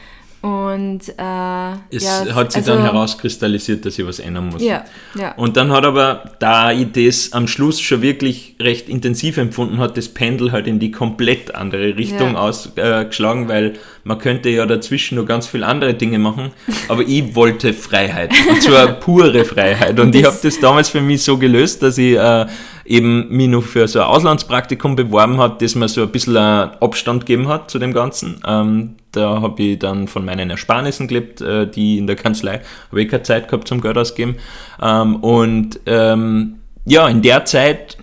[0.45, 4.62] Und äh, es ja, hat sich also, dann herauskristallisiert, dass ich was ändern muss.
[4.62, 4.86] Ja,
[5.17, 5.34] ja.
[5.38, 9.97] Und dann hat aber, da ich das am Schluss schon wirklich recht intensiv empfunden hat,
[9.97, 12.41] das Pendel halt in die komplett andere Richtung ja.
[12.41, 16.51] ausgeschlagen, äh, weil man könnte ja dazwischen nur ganz viele andere Dinge machen,
[16.89, 18.31] aber ich wollte Freiheit.
[18.47, 19.99] Und zwar pure Freiheit.
[19.99, 22.45] Und ich habe das damals für mich so gelöst, dass ich äh,
[22.86, 27.25] eben mich noch für so ein Auslandspraktikum beworben habe, das mir so ein bisschen Abstand
[27.25, 28.39] gegeben hat zu dem Ganzen.
[28.45, 33.01] Ähm, da habe ich dann von meinen Ersparnissen gelebt, äh, die in der Kanzlei, habe
[33.01, 34.36] ich keine Zeit gehabt zum Geld ausgeben.
[34.82, 37.97] Ähm, und ähm, ja, in der Zeit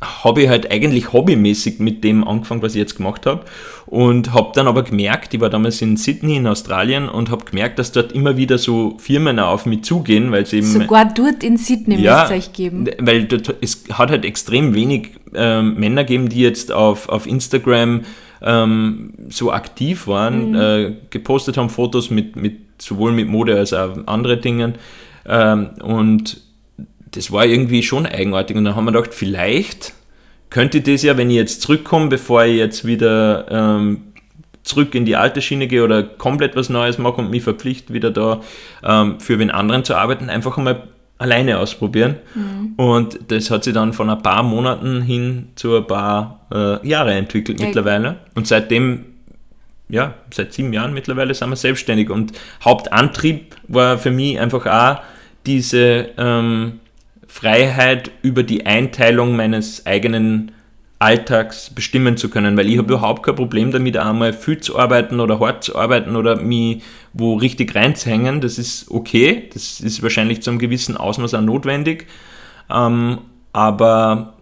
[0.00, 3.44] habe ich halt eigentlich hobbymäßig mit dem angefangen, was ich jetzt gemacht habe.
[3.86, 7.78] Und habe dann aber gemerkt, ich war damals in Sydney in Australien und habe gemerkt,
[7.78, 10.66] dass dort immer wieder so Firmen auf mich zugehen, weil sie eben.
[10.66, 12.90] Sogar dort in Sydney ja, müsst ihr euch geben.
[12.98, 18.02] Weil dort, es hat halt extrem wenig ähm, Männer gegeben, die jetzt auf, auf Instagram
[18.42, 20.54] ähm, so aktiv waren, mhm.
[20.56, 24.74] äh, gepostet haben Fotos mit, mit sowohl mit Mode als auch andere Dingen.
[25.26, 26.40] Ähm, und
[27.10, 28.56] das war irgendwie schon eigenartig.
[28.56, 29.94] Und dann haben wir gedacht, vielleicht
[30.50, 34.02] könnte ich das ja, wenn ich jetzt zurückkomme, bevor ich jetzt wieder ähm,
[34.62, 38.10] zurück in die alte Schiene gehe oder komplett was Neues mache und mich verpflichte, wieder
[38.10, 38.40] da
[38.82, 40.84] ähm, für wen anderen zu arbeiten, einfach einmal
[41.18, 42.16] alleine ausprobieren.
[42.34, 42.74] Mhm.
[42.76, 47.14] Und das hat sich dann von ein paar Monaten hin zu ein paar äh, Jahre
[47.14, 48.16] entwickelt mittlerweile.
[48.34, 49.04] Und seitdem,
[49.88, 52.10] ja, seit sieben Jahren mittlerweile sind wir selbstständig.
[52.10, 52.32] Und
[52.64, 55.02] Hauptantrieb war für mich einfach auch
[55.44, 56.80] diese ähm,
[57.26, 60.52] Freiheit über die Einteilung meines eigenen
[61.00, 65.20] Alltags bestimmen zu können, weil ich habe überhaupt kein Problem damit, einmal viel zu arbeiten
[65.20, 66.82] oder hart zu arbeiten oder mich
[67.18, 68.40] wo richtig reinzuhängen.
[68.40, 72.06] Das ist okay, das ist wahrscheinlich zu einem gewissen Ausmaß auch notwendig.
[72.70, 73.18] Ähm,
[73.52, 74.34] aber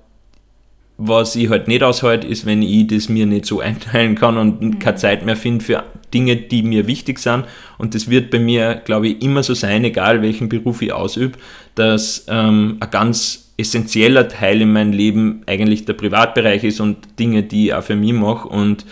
[0.99, 4.61] was ich halt nicht aushalte, ist, wenn ich das mir nicht so einteilen kann und
[4.61, 4.79] mhm.
[4.79, 7.45] keine Zeit mehr finde für Dinge, die mir wichtig sind.
[7.79, 11.39] Und das wird bei mir, glaube ich, immer so sein, egal welchen Beruf ich ausübe,
[11.75, 17.43] dass ähm, ein ganz essentieller Teil in meinem Leben eigentlich der Privatbereich ist und Dinge,
[17.43, 18.49] die ich auch für mich mache.
[18.49, 18.85] Und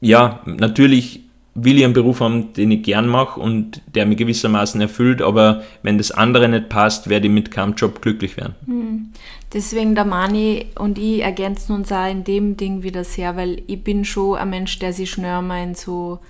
[0.00, 1.20] ja, natürlich
[1.64, 5.62] will ich einen Beruf haben, den ich gern mache und der mich gewissermaßen erfüllt, aber
[5.82, 8.54] wenn das andere nicht passt, werde ich mit keinem Job glücklich werden.
[8.66, 9.12] Hm.
[9.52, 13.82] Deswegen der Mani und ich ergänzen uns auch in dem Ding wieder sehr, weil ich
[13.82, 16.20] bin schon ein Mensch, der sich schnell mal in so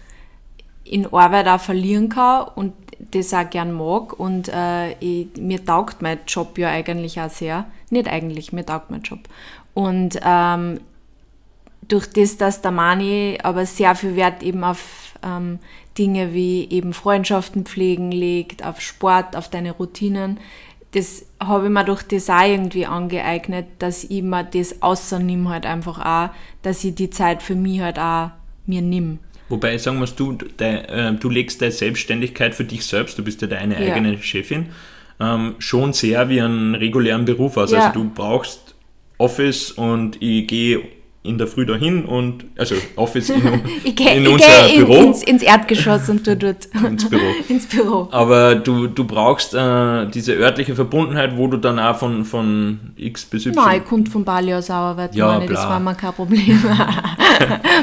[0.85, 2.73] in Arbeit auch verlieren kann und
[3.13, 7.67] das auch gern mag und äh, ich, mir taugt mein Job ja eigentlich auch sehr.
[7.91, 9.21] Nicht eigentlich, mir taugt mein Job.
[9.75, 10.81] Und ähm,
[11.89, 15.59] durch das, dass der Mani aber sehr viel Wert eben auf ähm,
[15.99, 20.39] Dinge wie eben Freundschaften pflegen legt, auf Sport, auf deine Routinen,
[20.93, 25.65] das habe ich mir durch das auch irgendwie angeeignet, dass ich mir das außernimm halt
[25.65, 28.31] einfach auch, dass ich die Zeit für mich halt auch
[28.67, 29.21] mir nimm.
[29.49, 33.43] Wobei, sagen wir du, de, äh, du legst deine Selbstständigkeit für dich selbst, du bist
[33.43, 33.93] ja deine ja.
[33.93, 34.67] eigene Chefin,
[35.19, 37.73] ähm, schon sehr wie einen regulären Beruf aus.
[37.73, 37.87] Ja.
[37.87, 38.75] Also du brauchst
[39.19, 40.83] Office und ich gehe
[41.23, 43.43] in der Früh dahin und also Office in,
[43.85, 45.03] ich geh, in ich unser in, Büro.
[45.03, 47.23] Ins, ins, Erdgeschoss und du dort ins Büro.
[47.49, 48.09] ins Büro.
[48.11, 53.27] Aber du, du brauchst äh, diese örtliche Verbundenheit, wo du dann auch von, von X
[53.27, 53.55] bis Y.
[53.55, 56.59] Nein, ich konnte von Bali aus arbeiten, ja, meine, das war mir kein Problem.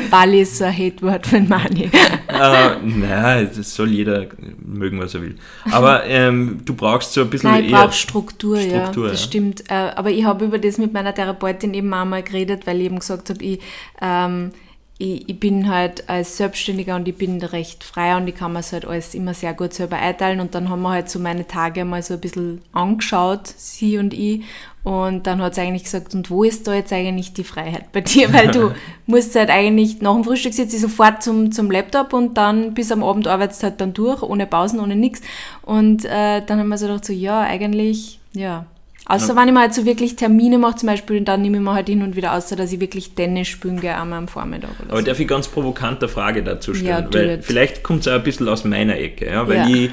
[0.09, 1.91] Bali ist so ein Hate-Wort für Money.
[2.27, 4.25] äh, nein, das soll jeder
[4.65, 5.35] mögen, was er will.
[5.71, 9.27] Aber ähm, du brauchst so ein bisschen Nein, ich eher Struktur, Struktur, ja, das ja.
[9.27, 9.63] stimmt.
[9.69, 12.97] Äh, aber ich habe über das mit meiner Therapeutin eben einmal geredet, weil ich eben
[12.97, 13.59] gesagt gesagt habe, ich,
[14.01, 14.51] ähm,
[14.99, 18.63] ich, ich, bin halt als Selbstständiger und ich bin recht frei und ich kann mir
[18.63, 21.85] halt alles immer sehr gut selber einteilen und dann haben wir halt so meine Tage
[21.85, 24.43] mal so ein bisschen angeschaut, sie und ich
[24.87, 27.99] und dann hat sie eigentlich gesagt, und wo ist da jetzt eigentlich die Freiheit bei
[27.99, 28.31] dir?
[28.33, 28.71] Weil du
[29.05, 32.89] musst halt eigentlich, nach dem Frühstück sitzt ich sofort zum, zum Laptop und dann bis
[32.89, 35.19] am Abend arbeitest halt dann durch, ohne Pausen, ohne nichts.
[35.61, 38.65] Und äh, dann haben wir so gedacht, so ja, eigentlich, ja,
[39.09, 39.41] Außer ja.
[39.41, 41.87] wenn ich mal halt so wirklich Termine mache, zum Beispiel, dann nehme ich mir halt
[41.87, 44.71] hin und wieder außer, dass ich wirklich Tennis spielen gehe, einmal am Vormittag.
[44.81, 45.05] Oder Aber so.
[45.05, 47.07] darf ich ganz provokante Frage dazu stellen?
[47.09, 49.27] Ja, weil vielleicht kommt es auch ein bisschen aus meiner Ecke.
[49.27, 49.47] Ja?
[49.47, 49.67] Weil ja.
[49.69, 49.91] Ich,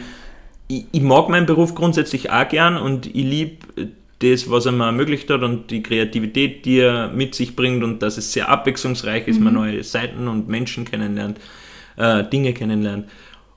[0.67, 3.57] ich, ich, mag meinen Beruf grundsätzlich auch gern und ich liebe
[4.19, 8.03] das, was er mir ermöglicht hat und die Kreativität, die er mit sich bringt und
[8.03, 9.45] dass es sehr abwechslungsreich ist, mhm.
[9.45, 11.39] man neue Seiten und Menschen kennenlernt,
[11.97, 13.09] äh, Dinge kennenlernt.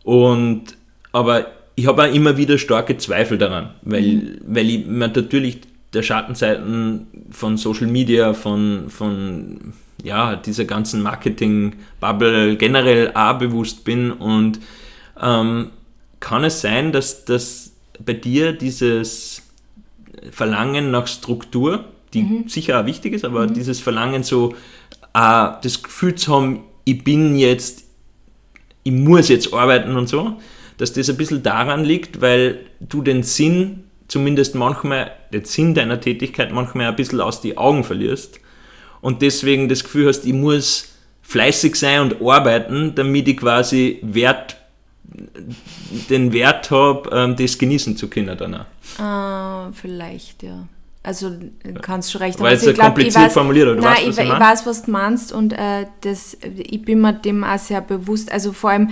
[0.03, 0.77] Und
[1.13, 4.37] aber ich habe auch immer wieder starke Zweifel daran, weil, mhm.
[4.47, 5.59] weil ich mir natürlich
[5.93, 14.11] der Schattenseiten von Social Media, von, von ja, dieser ganzen Marketing-Bubble generell auch bewusst bin
[14.11, 14.59] und
[15.21, 15.69] ähm,
[16.19, 17.71] kann es sein, dass, dass
[18.03, 19.43] bei dir dieses
[20.31, 21.85] Verlangen nach Struktur,
[22.15, 22.49] die mhm.
[22.49, 23.53] sicher auch wichtig ist, aber mhm.
[23.53, 24.55] dieses Verlangen so,
[25.13, 27.83] äh, das Gefühl zu haben, ich bin jetzt,
[28.83, 30.39] ich muss jetzt arbeiten und so,
[30.77, 35.99] dass das ein bisschen daran liegt, weil du den Sinn, zumindest manchmal, den Sinn deiner
[35.99, 38.39] Tätigkeit manchmal ein bisschen aus die Augen verlierst
[39.01, 44.57] und deswegen das Gefühl hast, ich muss fleißig sein und arbeiten, damit ich quasi Wert,
[46.09, 48.65] den Wert habe, ähm, das genießen zu können danach.
[48.97, 50.67] Ah, vielleicht, ja.
[51.03, 51.31] Also
[51.81, 52.45] kannst du recht haben.
[52.45, 54.91] Weil es also, kompliziert weiß, formuliert, oder nein, weißt, was ich, ich weiß, was du
[54.91, 58.29] meinst und äh, das, ich bin mir dem auch sehr bewusst.
[58.29, 58.89] Also vor allem,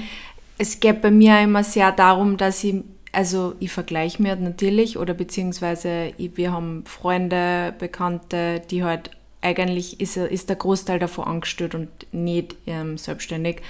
[0.57, 2.75] es geht bei mir immer sehr darum, dass ich,
[3.11, 9.99] also ich vergleiche mir natürlich oder beziehungsweise ich, wir haben Freunde, Bekannte, die halt eigentlich
[9.99, 13.61] ist, ist der Großteil davon angestellt und nicht ähm, selbstständig.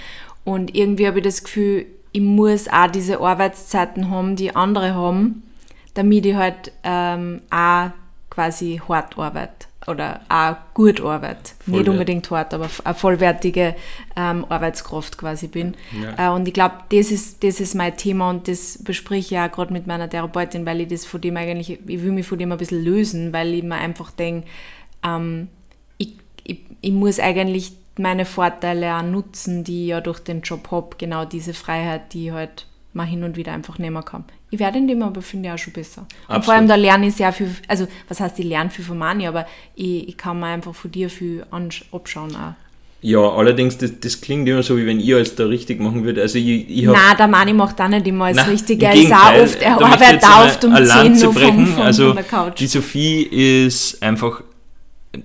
[0.44, 5.44] Und irgendwie habe ich das Gefühl, ich muss auch diese Arbeitszeiten haben, die andere haben,
[5.96, 7.92] damit ich halt ähm, auch
[8.30, 11.54] quasi hart arbeite oder auch gut arbeite.
[11.60, 13.76] Voll Nicht unbedingt hart, aber eine vollwertige
[14.16, 15.76] ähm, Arbeitskraft quasi bin.
[16.02, 16.32] Ja.
[16.32, 19.52] Äh, und ich glaube, das ist, das ist mein Thema und das bespreche ich auch
[19.52, 22.52] gerade mit meiner Therapeutin, weil ich das von dem eigentlich, ich will mich von dem
[22.52, 24.48] ein bisschen lösen, weil ich mir einfach denke,
[25.04, 25.50] ähm,
[25.98, 26.16] ich,
[26.82, 31.26] ich muss eigentlich meine Vorteile auch nutzen, die ich ja durch den Job habe, genau
[31.26, 34.26] diese Freiheit, die ich halt mal hin und wieder einfach nehmen kann.
[34.56, 36.04] Ich werde in dem aber, finde ich, auch schon besser.
[36.04, 36.38] Absolut.
[36.38, 38.98] Und vor allem, da lerne ich sehr viel, also was heißt, ich lerne viel von
[38.98, 42.54] Mani, aber ich, ich kann mir einfach von dir viel abschauen auch.
[43.02, 46.22] Ja, allerdings, das, das klingt immer so, wie wenn ich alles da richtig machen würde.
[46.22, 48.82] Also ich, ich hab, Nein, der Mani macht auch nicht immer alles richtig.
[48.82, 52.16] Er ist auch oft, er arbeitet auch oft um 10 Uhr vom, vom, also von
[52.16, 52.58] der Couch.
[52.58, 54.42] Die Sophie ist einfach,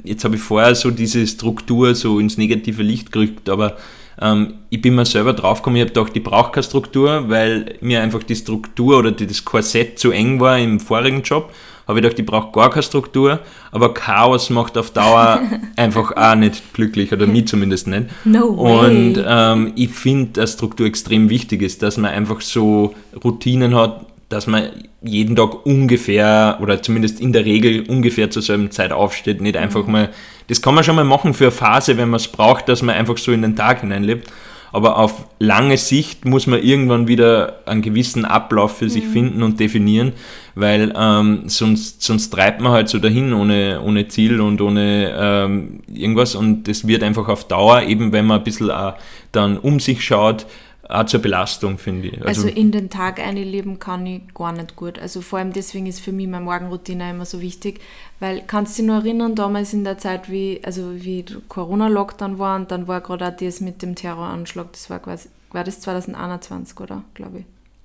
[0.02, 3.76] jetzt habe ich vorher so diese Struktur so ins negative Licht gerückt, aber
[4.20, 8.02] ähm, ich bin mir selber draufgekommen, ich habe gedacht, ich brauche keine Struktur, weil mir
[8.02, 11.52] einfach die Struktur oder die, das Korsett zu eng war im vorigen Job.
[11.88, 13.40] Habe ich gedacht, ich brauche gar keine Struktur,
[13.72, 15.40] aber Chaos macht auf Dauer
[15.76, 18.06] einfach auch nicht glücklich, oder mich zumindest nicht.
[18.24, 18.46] No.
[18.46, 24.06] Und ähm, ich finde, dass Struktur extrem wichtig ist, dass man einfach so Routinen hat,
[24.28, 24.70] dass man
[25.02, 29.40] jeden Tag ungefähr oder zumindest in der Regel ungefähr zur selben Zeit aufsteht.
[29.40, 29.92] Nicht einfach mhm.
[29.92, 30.08] mal,
[30.48, 32.94] das kann man schon mal machen für eine Phase, wenn man es braucht, dass man
[32.94, 34.30] einfach so in den Tag hineinlebt.
[34.72, 39.12] Aber auf lange Sicht muss man irgendwann wieder einen gewissen Ablauf für sich mhm.
[39.12, 40.12] finden und definieren,
[40.54, 45.80] weil ähm, sonst, sonst treibt man halt so dahin ohne, ohne Ziel und ohne ähm,
[45.92, 46.36] irgendwas.
[46.36, 48.94] Und das wird einfach auf Dauer, eben wenn man ein bisschen auch
[49.32, 50.46] dann um sich schaut,
[50.90, 52.26] auch zur Belastung, finde ich.
[52.26, 54.98] Also, also, in den Tag einleben kann ich gar nicht gut.
[54.98, 57.81] Also vor allem deswegen ist für mich meine Morgenroutine immer so wichtig,
[58.18, 62.57] weil kannst du dich noch erinnern, damals in der Zeit, wie, also wie Corona-Lockdown war
[62.57, 66.79] und dann war gerade auch das mit dem Terroranschlag, das war quasi, war das 2021,
[66.81, 67.05] oder?
[67.14, 67.44] Glaube ich.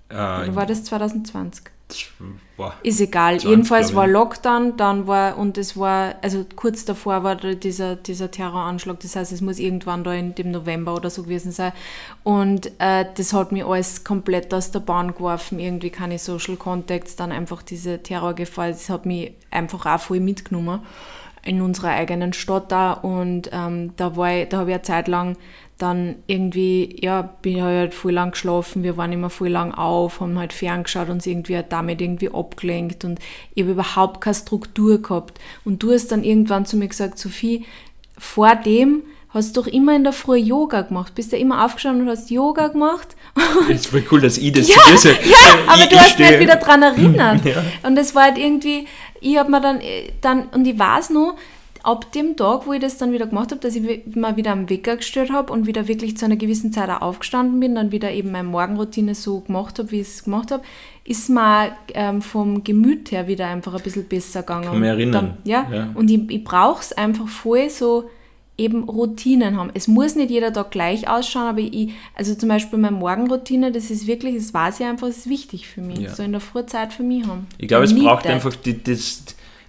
[0.09, 1.74] Äh, oder war das 2020?
[2.57, 3.39] Boah, ist egal.
[3.39, 8.31] 20, Jedenfalls war Lockdown, dann war, und es war, also kurz davor war dieser, dieser
[8.31, 11.73] Terroranschlag, das heißt, es muss irgendwann da in dem November oder so gewesen sein.
[12.23, 17.15] Und äh, das hat mich alles komplett aus der Bahn geworfen, irgendwie keine Social Contacts,
[17.15, 20.81] dann einfach diese Terrorgefahr, das hat mich einfach auch voll mitgenommen
[21.45, 22.93] in unserer eigenen Stadt da.
[22.93, 25.37] Und ähm, da war ich, da habe ich eine Zeit lang
[25.77, 30.21] dann irgendwie, ja, bin ich halt voll lang geschlafen, wir waren immer voll lang auf,
[30.21, 33.19] haben halt ferngeschaut, uns irgendwie damit irgendwie abgelenkt und
[33.53, 35.39] ich habe überhaupt keine Struktur gehabt.
[35.65, 37.65] Und du hast dann irgendwann zu mir gesagt, Sophie,
[38.17, 39.03] vor dem
[39.35, 41.13] hast du doch immer in der Früh Yoga gemacht.
[41.13, 43.09] Bist ja immer aufgestanden und hast Yoga gemacht.
[43.67, 45.29] Das ist voll cool, dass ich das ja, zu dir sage.
[45.29, 47.43] Ja, aber ich, du hast mich halt wieder daran erinnert.
[47.43, 47.61] Ja.
[47.83, 48.87] Und es war halt irgendwie,
[49.19, 49.81] ich habe mir dann,
[50.21, 51.35] dann, und ich weiß noch,
[51.85, 54.69] ab dem Tag, wo ich das dann wieder gemacht habe, dass ich mal wieder am
[54.69, 58.11] Wecker gestellt habe und wieder wirklich zu einer gewissen Zeit auch aufgestanden bin, dann wieder
[58.11, 60.63] eben meine Morgenroutine so gemacht habe, wie ich es gemacht habe,
[61.03, 64.65] ist mir ähm, vom Gemüt her wieder einfach ein bisschen besser gegangen.
[64.65, 65.13] Kann mich erinnern.
[65.13, 65.67] Dann, ja?
[65.71, 68.09] ja, und ich, ich brauche es einfach voll so
[68.57, 69.69] eben Routinen haben.
[69.73, 73.91] Es muss nicht jeder Tag gleich ausschauen, aber ich, also zum Beispiel meine Morgenroutine, das
[73.91, 75.99] ist wirklich, das weiß ich einfach, das ist wichtig für mich.
[75.99, 76.15] Ja.
[76.15, 77.45] So in der Frühzeit für mich haben.
[77.59, 79.23] Ich glaube, es braucht einfach die, das,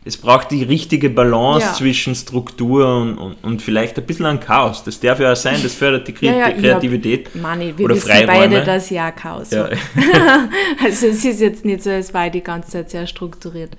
[0.07, 1.75] es braucht die richtige Balance ja.
[1.75, 4.85] zwischen Struktur und, und, und, vielleicht ein bisschen ein Chaos.
[4.85, 7.27] Das darf ja auch sein, das fördert die Kre ja, ja, Kreativität.
[7.27, 8.57] Hab, Mani, wir oder wissen Freiräume.
[8.57, 9.69] beide, dass ja Chaos ja.
[10.85, 13.77] Also es ist jetzt nicht so, als war die ganze Zeit sehr strukturiert.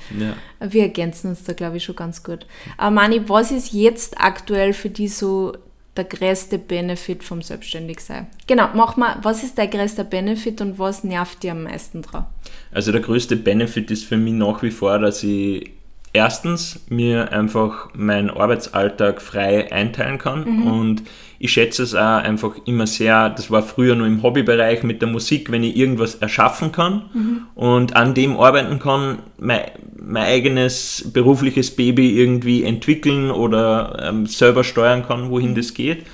[0.59, 2.45] Wir ergänzen uns da, glaube ich, schon ganz gut.
[2.75, 5.53] Aber Mani, was ist jetzt aktuell für dich so
[5.95, 8.27] der größte Benefit vom Selbstständigsein?
[8.47, 12.25] Genau, mach mal, was ist der größte Benefit und was nervt dir am meisten dran?
[12.71, 15.76] Also der größte Benefit ist für mich nach wie vor, dass ich
[16.17, 20.67] erstens mir einfach meinen Arbeitsalltag frei einteilen kann mhm.
[20.67, 21.03] und
[21.39, 25.09] ich schätze es auch einfach immer sehr, das war früher nur im Hobbybereich mit der
[25.09, 27.41] Musik, wenn ich irgendwas erschaffen kann mhm.
[27.53, 29.61] und an dem arbeiten kann, mein,
[30.01, 36.07] mein, eigenes berufliches Baby irgendwie entwickeln oder ähm, selber steuern kann, wohin das geht.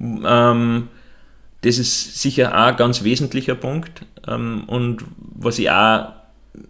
[0.00, 0.88] Ähm,
[1.62, 6.12] das ist sicher auch ein ganz wesentlicher Punkt ähm, und was ich auch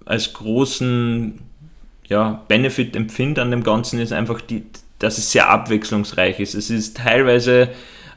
[0.05, 1.46] als großen
[2.09, 4.65] ja, Benefit empfinde an dem Ganzen ist einfach, die,
[4.99, 6.55] dass es sehr abwechslungsreich ist.
[6.55, 7.69] Es ist teilweise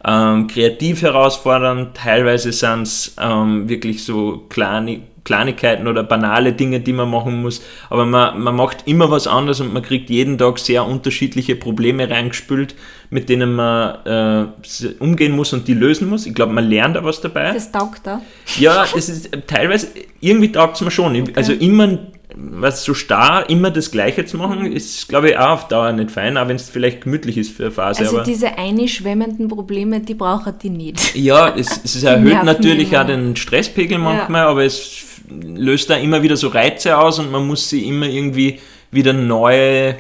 [0.06, 6.94] ähm, kreativ herausfordernd, teilweise sind es ähm, wirklich so kleine, Kleinigkeiten oder banale Dinge, die
[6.94, 10.58] man machen muss, aber man, man macht immer was anderes und man kriegt jeden Tag
[10.58, 12.76] sehr unterschiedliche Probleme reingespült,
[13.10, 16.26] mit denen man äh, umgehen muss und die lösen muss.
[16.26, 17.52] Ich glaube, man lernt da was dabei.
[17.52, 18.22] Das taugt da.
[18.58, 19.88] Ja, das ist teilweise,
[20.22, 21.20] irgendwie taugt es mir schon.
[21.22, 21.34] Okay.
[21.36, 22.00] Also immer
[22.42, 26.12] was so starr immer das Gleiche zu machen, ist, glaube ich, auch auf Dauer nicht
[26.12, 28.02] fein, auch wenn es vielleicht gemütlich ist für eine Phase.
[28.02, 31.16] Also diese einschwemmenden Probleme, die brauchen die nicht.
[31.20, 34.48] Ja, es, es erhöht natürlich auch den Stresspegel manchmal, ja.
[34.48, 38.60] aber es löst da immer wieder so Reize aus und man muss sie immer irgendwie
[38.90, 39.94] wieder neu,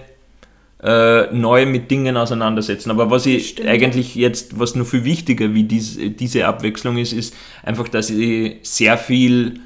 [0.81, 2.89] äh, neu mit Dingen auseinandersetzen.
[2.89, 3.67] Aber was ich Stimmt.
[3.67, 8.57] eigentlich jetzt, was noch viel wichtiger wie diese, diese Abwechslung ist, ist einfach, dass ich
[8.63, 9.59] sehr viel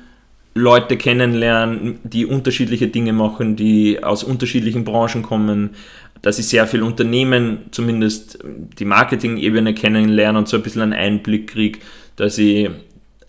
[0.55, 5.71] Leute kennenlernen, die unterschiedliche Dinge machen, die aus unterschiedlichen Branchen kommen,
[6.21, 8.39] dass ich sehr viel Unternehmen, zumindest
[8.79, 11.79] die Marketing-Ebene kennenlerne und so ein bisschen einen Einblick kriege,
[12.15, 12.69] dass ich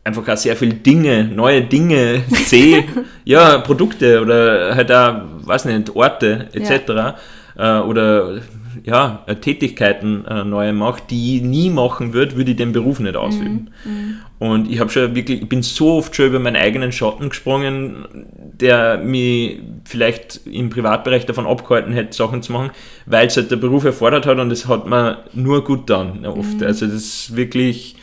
[0.05, 2.85] einfach auch sehr viele Dinge, neue Dinge sehe,
[3.25, 6.89] ja, Produkte oder halt auch, weiß nicht, Orte etc.
[6.89, 7.17] Ja.
[7.57, 8.41] Äh, oder
[8.85, 13.01] ja, äh, Tätigkeiten äh, neue mache, die ich nie machen würde, würde ich den Beruf
[13.01, 13.71] nicht ausüben.
[13.85, 13.91] Mhm.
[13.91, 14.15] mhm.
[14.41, 18.05] Und ich habe schon wirklich, ich bin so oft schon über meinen eigenen Schatten gesprungen,
[18.53, 22.71] der mich vielleicht im Privatbereich davon abgehalten hätte, Sachen zu machen,
[23.07, 26.61] weil es halt der Beruf erfordert hat und es hat man nur gut dann oft.
[26.61, 26.67] Mhm.
[26.67, 27.97] Also das ist wirklich,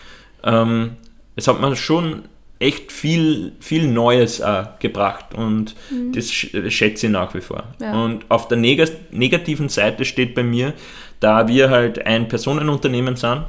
[0.44, 0.92] ähm,
[1.36, 2.24] es hat man schon
[2.62, 6.14] echt viel, viel Neues auch gebracht und mhm.
[6.14, 7.64] das schätze ich nach wie vor.
[7.82, 8.04] Ja.
[8.04, 10.74] Und auf der neg negativen Seite steht bei mir,
[11.20, 13.46] da wir halt ein Personenunternehmen sind,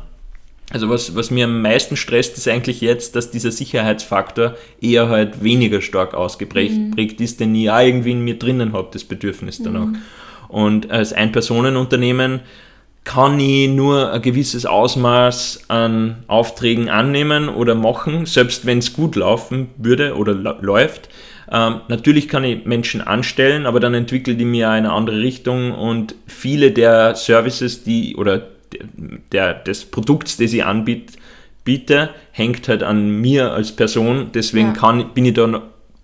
[0.71, 5.45] also was, was mir am meisten stresst, ist eigentlich jetzt, dass dieser Sicherheitsfaktor eher halt
[5.45, 6.97] weniger stark ausgeprägt mhm.
[7.19, 9.87] ist, den ich auch irgendwie in mir drinnen habe, das Bedürfnis danach.
[9.87, 9.99] Mhm.
[10.49, 12.41] Und als ein Personenunternehmen
[13.05, 19.17] kann ich nur ein gewisses Ausmaß an Aufträgen annehmen oder machen, selbst wenn es gut
[19.17, 21.09] laufen würde oder läuft.
[21.51, 26.15] Ähm, natürlich kann ich Menschen anstellen, aber dann entwickelt die mir eine andere Richtung und
[26.27, 28.47] viele der Services, die oder
[29.33, 34.31] der, des Produkts, das ich anbiete, hängt halt an mir als Person.
[34.33, 34.75] Deswegen ja.
[34.75, 35.61] kann, bin ich dann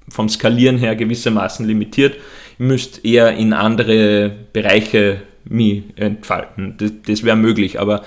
[0.09, 2.17] vom Skalieren her gewissermaßen limitiert.
[2.55, 6.75] Ich müsste eher in andere Bereiche mich entfalten.
[6.79, 8.03] Das, das wäre möglich, aber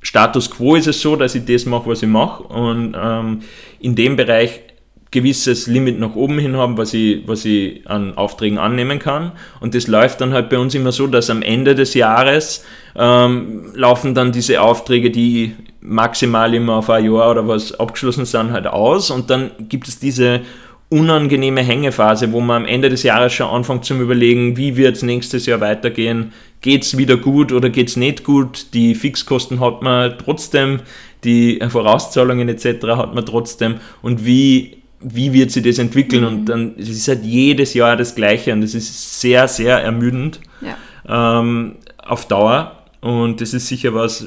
[0.00, 3.40] Status quo ist es so, dass ich das mache, was ich mache und ähm,
[3.80, 4.62] in dem Bereich
[5.10, 9.32] gewisses Limit nach oben hin haben, was ich, was ich an Aufträgen annehmen kann.
[9.60, 12.64] Und das läuft dann halt bei uns immer so, dass am Ende des Jahres
[12.94, 18.52] ähm, laufen dann diese Aufträge, die maximal immer auf ein Jahr oder was abgeschlossen sind,
[18.52, 19.10] halt aus.
[19.10, 20.42] Und dann gibt es diese
[20.90, 25.02] unangenehme Hängephase, wo man am Ende des Jahres schon anfängt zum Überlegen, wie wird es
[25.02, 29.82] nächstes Jahr weitergehen, geht es wieder gut oder geht es nicht gut, die Fixkosten hat
[29.82, 30.80] man trotzdem,
[31.24, 32.86] die Vorauszahlungen etc.
[32.88, 36.28] hat man trotzdem und wie, wie wird sich das entwickeln mhm.
[36.28, 40.40] und dann es ist halt jedes Jahr das Gleiche und das ist sehr, sehr ermüdend
[40.60, 41.40] ja.
[41.40, 44.26] ähm, auf Dauer und das ist sicher was,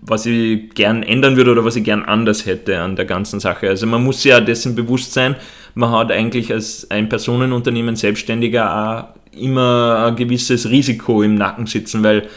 [0.00, 3.68] was ich gern ändern würde oder was ich gern anders hätte an der ganzen Sache.
[3.68, 5.36] Also man muss ja dessen bewusst sein,
[5.74, 12.02] man hat eigentlich als ein Personenunternehmen Selbstständiger auch immer ein gewisses Risiko im Nacken sitzen,
[12.02, 12.28] weil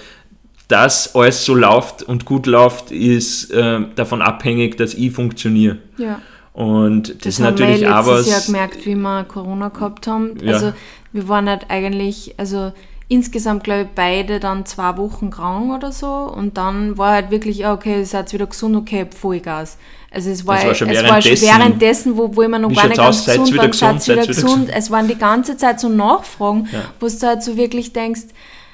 [0.67, 5.77] das alles so läuft und gut läuft, ist äh, davon abhängig, dass ich funktioniere.
[5.97, 6.21] Ja.
[6.53, 8.27] Und das, das ist natürlich wir auch was.
[8.27, 10.37] Jahr gemerkt, wie wir Corona gehabt haben.
[10.41, 10.53] Ja.
[10.53, 10.73] Also
[11.11, 12.73] wir waren halt eigentlich, also
[13.13, 16.07] insgesamt, glaube ich, beide dann zwei Wochen krank oder so.
[16.07, 19.77] Und dann war halt wirklich, ja, okay, ihr seid wieder gesund, okay, Vollgas.
[20.09, 22.87] Also es war, war schon es war schon währenddessen, wo, wo ich mir noch gar
[22.87, 24.69] nicht ganz gesund war, seid wieder, wieder gesund.
[24.73, 26.81] Es waren die ganze Zeit so Nachfragen, ja.
[26.99, 28.23] wo du halt so wirklich denkst,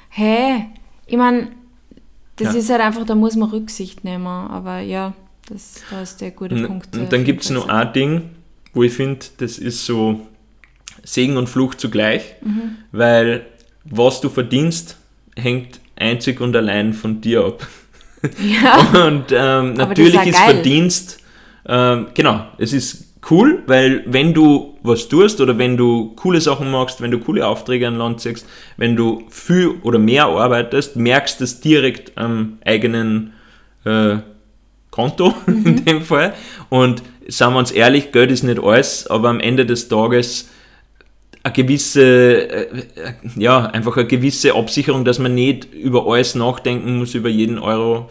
[0.08, 0.66] hey,
[1.06, 1.48] ich meine,
[2.36, 2.60] das ja.
[2.60, 4.26] ist halt einfach, da muss man Rücksicht nehmen.
[4.26, 5.12] Aber ja,
[5.48, 6.96] das, da ist der gute Punkt.
[6.96, 8.30] Und dann gibt es noch ein Ding,
[8.72, 10.20] wo ich finde, das ist so
[11.02, 12.76] Segen und Fluch zugleich, mhm.
[12.92, 13.46] weil
[13.84, 14.96] was du verdienst,
[15.36, 17.66] hängt einzig und allein von dir ab.
[18.38, 19.06] Ja.
[19.06, 21.20] Und ähm, natürlich ist, ist Verdienst,
[21.66, 26.70] ähm, genau, es ist cool, weil wenn du was tust oder wenn du coole Sachen
[26.70, 31.40] machst, wenn du coole Aufträge an Land ziehst, wenn du viel oder mehr arbeitest, merkst
[31.40, 33.34] du es direkt am eigenen
[33.84, 34.16] äh,
[34.90, 35.66] Konto mhm.
[35.66, 36.34] in dem Fall.
[36.68, 40.48] Und sagen wir uns ehrlich, Geld ist nicht alles, aber am Ende des Tages
[41.42, 46.98] eine gewisse, äh, äh, ja, einfach eine gewisse Absicherung, dass man nicht über alles nachdenken
[46.98, 48.10] muss, über jeden Euro,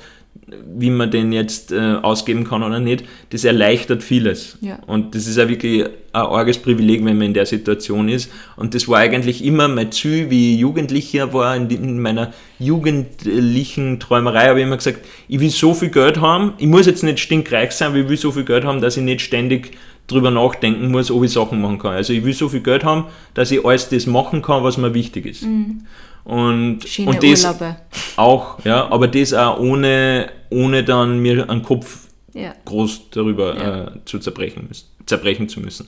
[0.65, 4.57] wie man den jetzt äh, ausgeben kann oder nicht, das erleichtert vieles.
[4.61, 4.79] Ja.
[4.87, 8.31] Und das ist ja wirklich ein arges Privileg, wenn man in der Situation ist.
[8.55, 13.99] Und das war eigentlich immer mein Ziel, wie ich Jugendlicher war, in, in meiner jugendlichen
[13.99, 17.19] Träumerei habe ich immer gesagt, ich will so viel Geld haben, ich muss jetzt nicht
[17.19, 19.77] stinkreich sein, aber ich will so viel Geld haben, dass ich nicht ständig
[20.09, 21.93] drüber nachdenken muss, ob ich Sachen machen kann.
[21.93, 24.93] Also ich will so viel Geld haben, dass ich alles das machen kann, was mir
[24.93, 25.43] wichtig ist.
[25.43, 25.85] Mhm.
[26.25, 27.77] Und, Schöne und das Urlaube.
[28.17, 32.53] auch, ja, aber das auch ohne, ohne dann mir einen Kopf ja.
[32.65, 33.83] groß darüber ja.
[33.85, 34.69] äh, zu zerbrechen,
[35.05, 35.87] zerbrechen zu müssen.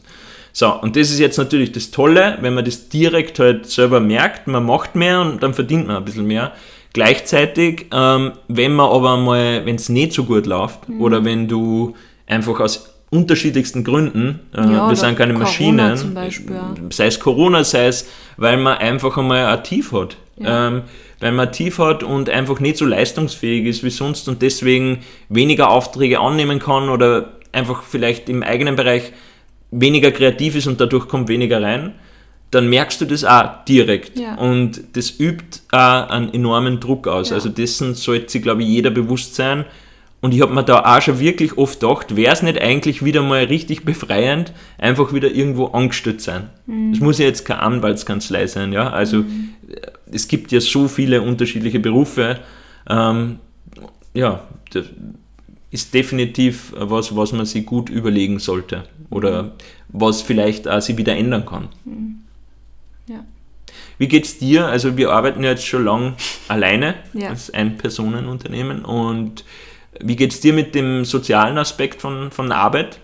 [0.54, 4.48] So, und das ist jetzt natürlich das Tolle, wenn man das direkt halt selber merkt,
[4.48, 6.52] man macht mehr und dann verdient man ein bisschen mehr.
[6.94, 11.02] Gleichzeitig, ähm, wenn man aber mal, wenn es nicht so gut läuft mhm.
[11.02, 11.96] oder wenn du
[12.28, 14.40] einfach aus unterschiedlichsten Gründen.
[14.56, 16.14] Äh, ja, wir sind keine Corona Maschinen.
[16.14, 16.74] Beispiel, ja.
[16.90, 18.08] Sei es Corona, sei es,
[18.38, 20.18] weil man einfach einmal ein Tief hat.
[20.38, 20.68] Ja.
[20.68, 20.82] Ähm,
[21.20, 25.00] weil man ein Tief hat und einfach nicht so leistungsfähig ist wie sonst und deswegen
[25.30, 29.12] weniger Aufträge annehmen kann oder einfach vielleicht im eigenen Bereich
[29.70, 31.94] weniger kreativ ist und dadurch kommt weniger rein.
[32.52, 34.18] dann merkst du das auch direkt.
[34.36, 37.32] Und das übt auch einen enormen Druck aus.
[37.32, 39.66] Also dessen sollte sich, glaube ich, jeder bewusst sein.
[40.22, 43.24] Und ich habe mir da auch schon wirklich oft gedacht, wäre es nicht eigentlich wieder
[43.24, 46.50] mal richtig befreiend, einfach wieder irgendwo angestellt sein.
[46.68, 46.92] Mhm.
[46.94, 48.90] Es muss ja jetzt keine Anwaltskanzlei sein, ja.
[48.92, 49.24] Also äh,
[50.12, 52.40] es gibt ja so viele unterschiedliche Berufe.
[52.88, 53.40] Ähm,
[54.14, 54.86] ja, das
[55.72, 58.84] ist definitiv was, was man sich gut überlegen sollte.
[59.10, 59.52] Oder
[59.90, 61.68] was vielleicht auch sich wieder ändern kann.
[63.08, 63.26] Ja.
[63.98, 64.68] Wie geht's dir?
[64.68, 66.14] Also wir arbeiten ja jetzt schon lang
[66.48, 67.30] alleine Ja.
[67.30, 69.44] als Ein-Personen-Unternehmen und
[70.04, 73.00] wie geht's dir mit dem sozialen Aspekt von, von Arbeit?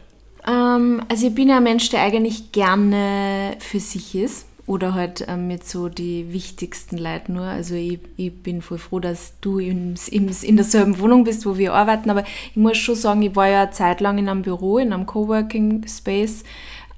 [0.48, 4.46] Ähm, also ich bin ja ein Mensch, der eigentlich gerne für sich ist.
[4.66, 7.46] Oder halt ähm, mit so die wichtigsten Leute nur.
[7.46, 11.58] Also ich, ich bin voll froh, dass du in, in, in derselben Wohnung bist, wo
[11.58, 12.10] wir arbeiten.
[12.10, 14.92] Aber ich muss schon sagen, ich war ja eine Zeit lang in einem Büro, in
[14.92, 16.44] einem Coworking Space.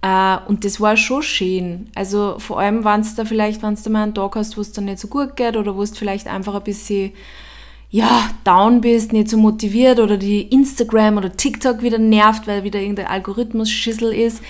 [0.02, 1.92] Äh, und das war schon schön.
[1.94, 4.72] Also vor allem, wenn es da vielleicht, wenn du mal einen Tag hast, wo es
[4.72, 7.12] dir nicht so gut geht oder wo es vielleicht einfach ein bisschen
[7.92, 12.80] ja, down bist, nicht so motiviert oder die Instagram oder TikTok wieder nervt, weil wieder
[12.80, 14.44] irgendein Algorithmus-Schissel ist,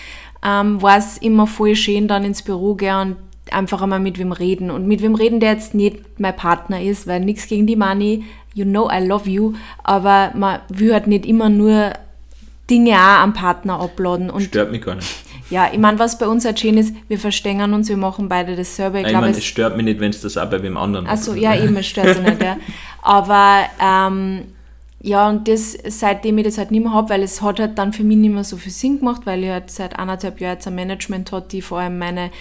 [0.43, 3.15] ähm, war es immer voll schön, dann ins Büro gehen und
[3.51, 4.71] einfach einmal mit wem reden.
[4.71, 8.25] Und mit wem reden, der jetzt nicht mein Partner ist, weil nichts gegen die Money,
[8.53, 11.93] you know I love you, aber man will halt nicht immer nur
[12.69, 14.29] Dinge auch am Partner uploaden.
[14.29, 15.07] Und Stört mich gar nicht.
[15.49, 18.55] Ja, ich meine, was bei uns halt schön ist, wir verstehen uns, wir machen beide
[18.55, 18.99] dasselbe.
[18.99, 20.77] Ich Ich, glaube, meine, es es stört mich nicht, wenn es das auch bei wem
[20.77, 21.13] anderen macht.
[21.35, 22.57] ja, eben, es stört sich nicht, ja.
[23.01, 24.43] Aber ähm,
[25.01, 27.93] ja, und das, seitdem ich das halt nicht mehr habe, weil es hat halt dann
[27.93, 30.67] für mich nicht mehr so viel Sinn gemacht, weil ich halt seit anderthalb Jahren jetzt
[30.67, 32.31] ein Management hat, die vor allem meine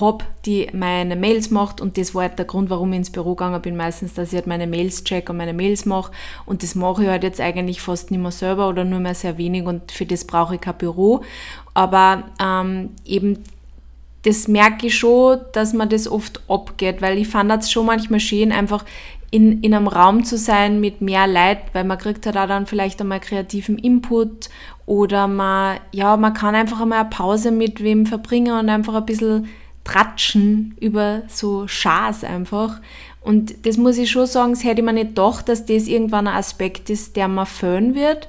[0.00, 3.34] hab, die meine Mails macht und das war halt der Grund, warum ich ins Büro
[3.34, 6.10] gegangen bin, meistens, dass ich halt meine Mails check und meine Mails mache
[6.46, 9.38] und das mache ich halt jetzt eigentlich fast nicht mehr selber oder nur mehr sehr
[9.38, 11.22] wenig und für das brauche ich kein Büro,
[11.74, 13.38] aber ähm, eben
[14.22, 18.20] das merke ich schon, dass man das oft abgeht, weil ich fand das schon manchmal
[18.20, 18.84] schön, einfach
[19.30, 22.66] in, in einem Raum zu sein mit mehr Leid, weil man kriegt halt auch dann
[22.66, 24.48] vielleicht einmal kreativen Input
[24.86, 29.06] oder man, ja, man kann einfach einmal eine Pause mit wem verbringen und einfach ein
[29.06, 29.48] bisschen
[29.82, 32.80] tratschen über so Schas einfach.
[33.20, 36.36] Und das muss ich schon sagen, das hätte mir nicht gedacht, dass das irgendwann ein
[36.36, 38.28] Aspekt ist, der mir fehlen wird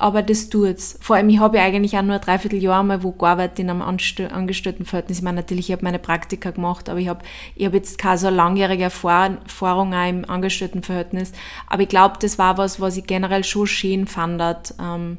[0.00, 0.98] aber das tut's.
[1.00, 3.82] Vor allem, ich habe ja eigentlich auch nur ein Dreivierteljahr mal wo gearbeitet in einem
[3.82, 5.18] Angestelltenverhältnis.
[5.18, 7.20] Ich meine, natürlich, ich habe meine Praktika gemacht, aber ich habe
[7.54, 11.32] ich hab jetzt keine so langjährige Erfahrung, auch im Angestelltenverhältnis.
[11.66, 14.42] Aber ich glaube, das war was, was ich generell schon schön fand.
[14.80, 15.18] Ähm,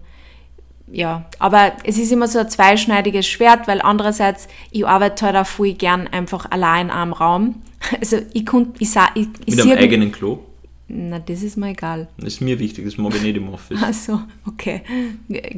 [0.92, 5.46] ja, aber es ist immer so ein zweischneidiges Schwert, weil andererseits, ich arbeite halt auch
[5.46, 7.56] voll gern einfach allein in einem Raum.
[8.00, 10.40] Also ich konnte, ich, sa- ich, ich Mit einem eigenen Klo.
[10.92, 12.08] Na, das ist mir egal.
[12.18, 13.80] Das ist mir wichtig, das mag ich nicht im Office.
[13.82, 14.82] Ach so, okay.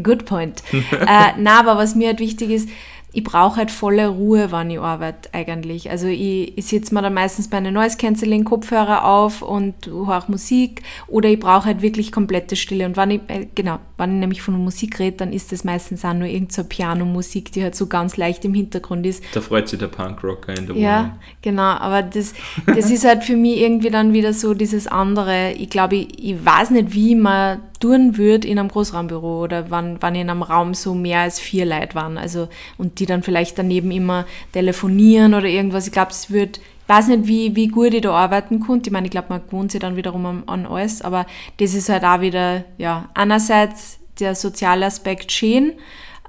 [0.04, 0.62] Good point.
[0.74, 2.70] äh, na, aber was mir halt wichtig ist,
[3.14, 5.90] ich brauche halt volle Ruhe, wann ich arbeite eigentlich.
[5.90, 10.24] Also ich, ich sitze mir dann meistens bei einem Noise Cancelling Kopfhörer auf und höre
[10.28, 12.86] Musik oder ich brauche halt wirklich komplette Stille.
[12.86, 16.06] Und wenn ich, äh, genau, wenn ich nämlich von Musik rede, dann ist das meistens
[16.06, 19.24] auch nur irgendeine so Pianomusik, die halt so ganz leicht im Hintergrund ist.
[19.34, 20.82] Da freut sich der Punkrocker in der Wohnung.
[20.82, 22.34] Ja, genau, aber das,
[22.66, 25.52] das ist halt für mich irgendwie dann wieder so dieses andere.
[25.52, 29.98] Ich glaube, ich, ich weiß nicht, wie man tun würde in einem Großraumbüro oder wann,
[30.00, 32.18] wann in einem Raum so mehr als vier Leute waren.
[32.18, 35.88] Also, und die dann vielleicht daneben immer telefonieren oder irgendwas.
[35.88, 38.90] Ich glaube, es wird, ich weiß nicht, wie, wie gut ich da arbeiten konnte.
[38.90, 41.26] Ich meine, ich glaube, man gewohnt sich dann wiederum an, an alles, aber
[41.58, 45.74] das ist halt auch wieder, ja, einerseits der soziale Aspekt schön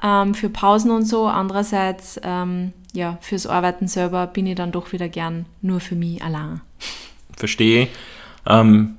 [0.03, 4.93] ähm, für Pausen und so, andererseits, ähm, ja, fürs Arbeiten selber bin ich dann doch
[4.93, 6.61] wieder gern nur für mich allein.
[7.37, 7.89] Verstehe.
[8.47, 8.97] Ähm,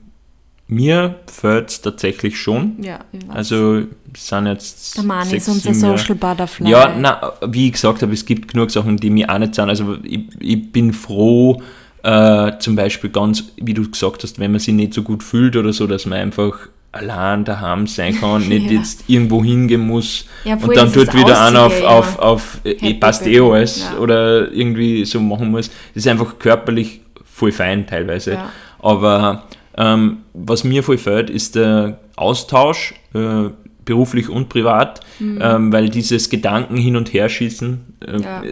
[0.67, 2.77] mir fällt es tatsächlich schon.
[2.81, 2.99] Ja.
[3.29, 3.83] Also
[4.13, 4.97] es sind jetzt.
[4.97, 5.73] der Mann sechs, ist unser.
[5.73, 6.69] Social Butterfly.
[6.69, 9.69] Ja, na, wie ich gesagt habe, es gibt genug Sachen, die mir auch nicht sind.
[9.69, 11.61] Also ich, ich bin froh,
[12.03, 15.55] äh, zum Beispiel ganz, wie du gesagt hast, wenn man sich nicht so gut fühlt
[15.55, 18.77] oder so, dass man einfach allein daheim sein kann, nicht Ja.
[18.79, 22.93] jetzt irgendwo hingehen muss Ja, und dann tut wieder einer auf, auf, auf äh, Happy
[22.95, 23.97] passt eh alles ja.
[23.99, 25.69] oder irgendwie so machen muss.
[25.93, 28.37] Das ist einfach körperlich voll fein teilweise.
[28.79, 29.43] Aber
[29.77, 33.49] ähm, was mir voll fällt, ist der Austausch, äh,
[33.85, 38.43] beruflich und privat, ähm, weil dieses Gedanken hin und her schießen, äh, Ja.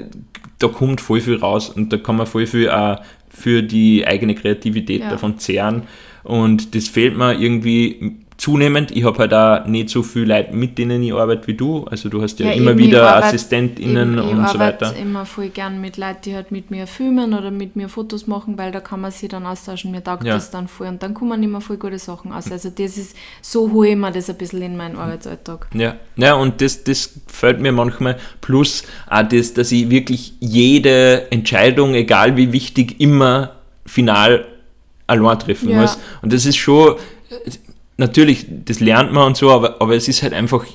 [0.59, 4.35] da kommt voll viel raus und da kann man voll viel auch für die eigene
[4.35, 5.09] Kreativität Ja.
[5.09, 5.83] davon zehren.
[6.23, 8.89] Und das fehlt mir irgendwie zunehmend.
[8.89, 11.83] Ich habe halt auch nicht so viel Leute, mit denen ich arbeite wie du.
[11.85, 14.85] Also du hast ja, Ja, immer ich wieder arbeite- AssistentInnen ich, ich und so arbeite
[14.87, 14.95] weiter.
[14.95, 18.57] immer voll gern mit Leuten, die halt mit mir filmen oder mit mir Fotos machen,
[18.57, 19.91] weil da kann man sich dann austauschen.
[19.91, 20.33] Mir taugt Ja.
[20.33, 22.51] das dann voll und dann kommen immer voll gute Sachen aus.
[22.51, 25.67] Also das ist, so hole ich mir das ein bisschen in meinen Arbeitsalltag.
[25.75, 28.17] Ja, ja und das, das gefällt mir manchmal.
[28.41, 33.51] Plus auch das, dass ich wirklich jede Entscheidung, egal wie wichtig, immer
[33.85, 34.45] final
[35.05, 35.81] allein treffen Ja.
[35.81, 35.99] muss.
[36.23, 36.95] Und das ist schon,
[38.01, 40.65] natürlich, das lernt man und so, aber, aber es ist halt einfach,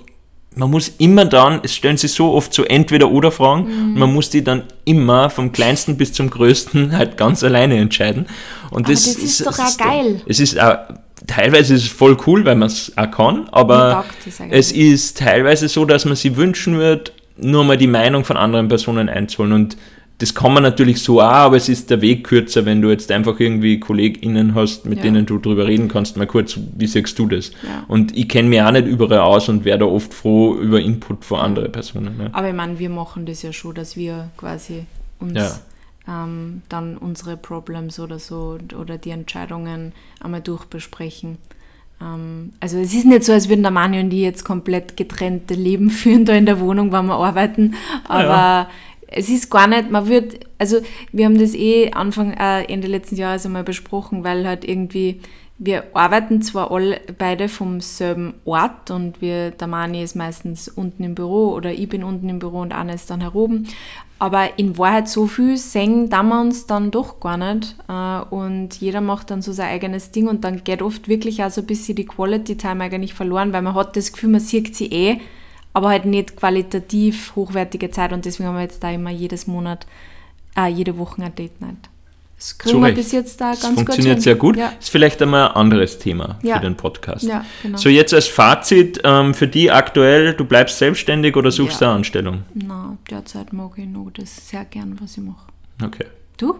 [0.54, 3.92] man muss immer dann, es stellen sich so oft so Entweder-Oder-Fragen, Mhm.
[3.92, 8.24] und man muss die dann immer vom kleinsten bis zum größten halt ganz alleine entscheiden.
[8.70, 10.22] Und das, das ist doch es auch geil.
[10.26, 10.78] Es ist auch,
[11.26, 14.04] teilweise ist es voll cool, weil man es auch kann, aber
[14.50, 18.68] es ist teilweise so, dass man sich wünschen würde, nur mal die Meinung von anderen
[18.68, 19.52] Personen einzuholen.
[19.52, 19.76] Und
[20.18, 23.12] das kann man natürlich so auch, aber es ist der Weg kürzer, wenn du jetzt
[23.12, 25.04] einfach irgendwie KollegInnen hast, mit Ja.
[25.04, 26.16] denen du drüber reden kannst.
[26.16, 27.50] Mal kurz, wie siehst du das?
[27.62, 27.84] Ja.
[27.88, 31.24] Und ich kenne mich auch nicht überall aus und wäre da oft froh über Input
[31.24, 32.16] von anderen Personen.
[32.16, 32.30] Ne?
[32.32, 34.86] Aber ich meine, wir machen das ja schon, dass wir quasi
[35.20, 36.24] uns Ja.
[36.24, 41.36] ähm, dann unsere Problems oder so oder die Entscheidungen einmal durchbesprechen.
[42.00, 45.52] Ähm, also es ist nicht so, als würden der Mani und ich jetzt komplett getrennte
[45.54, 47.74] Leben führen da in der Wohnung, wenn wir arbeiten,
[48.08, 48.70] aber Ja.
[49.08, 50.78] Es ist gar nicht, man wird, also
[51.12, 55.20] wir haben das eh Anfang, äh, Ende letzten Jahres einmal besprochen, weil halt irgendwie,
[55.58, 61.04] wir arbeiten zwar alle beide vom selben Ort und wir, der Mani ist meistens unten
[61.04, 63.68] im Büro oder ich bin unten im Büro und Anna ist dann heroben,
[64.18, 68.74] aber in Wahrheit so viel sehen da wir uns dann doch gar nicht äh, und
[68.80, 71.66] jeder macht dann so sein eigenes Ding und dann geht oft wirklich auch so ein
[71.66, 75.20] bisschen die Quality Time eigentlich verloren, weil man hat das Gefühl, man sieht sie eh,
[75.76, 79.86] aber halt nicht qualitativ hochwertige Zeit und deswegen haben wir jetzt da immer jedes Monat,
[80.56, 81.76] äh, jede Woche ein Date Night.
[82.38, 84.22] Das kriegen wir bis jetzt da Das ganz gut funktioniert hin.
[84.22, 84.56] sehr gut.
[84.56, 84.72] Ja.
[84.80, 86.56] Ist vielleicht einmal ein anderes Thema Ja.
[86.56, 87.24] für den Podcast.
[87.24, 87.76] Ja, genau.
[87.76, 91.88] So, jetzt als Fazit ähm, für die aktuell, du bleibst selbstständig oder suchst Ja.
[91.88, 92.42] eine Anstellung?
[92.54, 95.46] Na, derzeit mag ich noch das sehr gern, was ich mache.
[95.84, 96.06] Okay.
[96.38, 96.56] Du?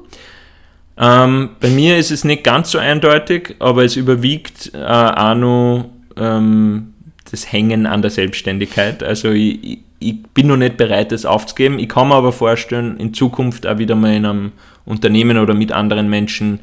[0.99, 5.91] Ähm, bei mir ist es nicht ganz so eindeutig, aber es überwiegt äh, auch noch
[6.17, 6.93] ähm,
[7.31, 9.03] das Hängen an der Selbstständigkeit.
[9.03, 11.79] Also ich, ich, ich bin noch nicht bereit, das aufzugeben.
[11.79, 14.53] Ich kann mir aber vorstellen, in Zukunft auch wieder mal in einem
[14.85, 16.61] Unternehmen oder mit anderen Menschen,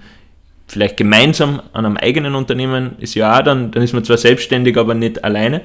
[0.68, 4.78] vielleicht gemeinsam an einem eigenen Unternehmen, ist ja auch dann, dann ist man zwar selbstständig,
[4.78, 5.62] aber nicht alleine.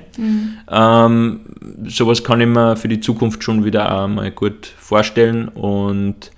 [0.70, 1.40] Ähm,
[1.86, 6.30] sowas kann ich mir für die Zukunft schon wieder auch mal gut vorstellen und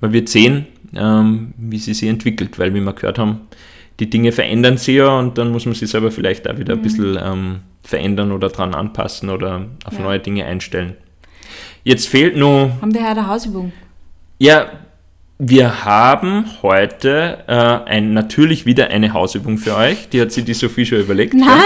[0.00, 3.42] man wird sehen, ähm, wie sie sich entwickelt, weil wie wir gehört haben,
[4.00, 6.82] die Dinge verändern sich ja und dann muss man sich selber vielleicht auch wieder ein
[6.82, 7.56] bisschen ähm,
[7.88, 10.00] verändern oder dran anpassen oder auf Ja.
[10.00, 10.94] neue Dinge einstellen.
[11.84, 13.72] Jetzt fehlt nur, Haben wir heute eine Hausübung?
[14.38, 14.66] ja,
[15.40, 17.52] wir haben heute äh,
[17.88, 20.08] ein, natürlich wieder eine Hausübung für euch.
[20.08, 21.32] Die hat sich die Sophie schon überlegt.
[21.32, 21.60] Na,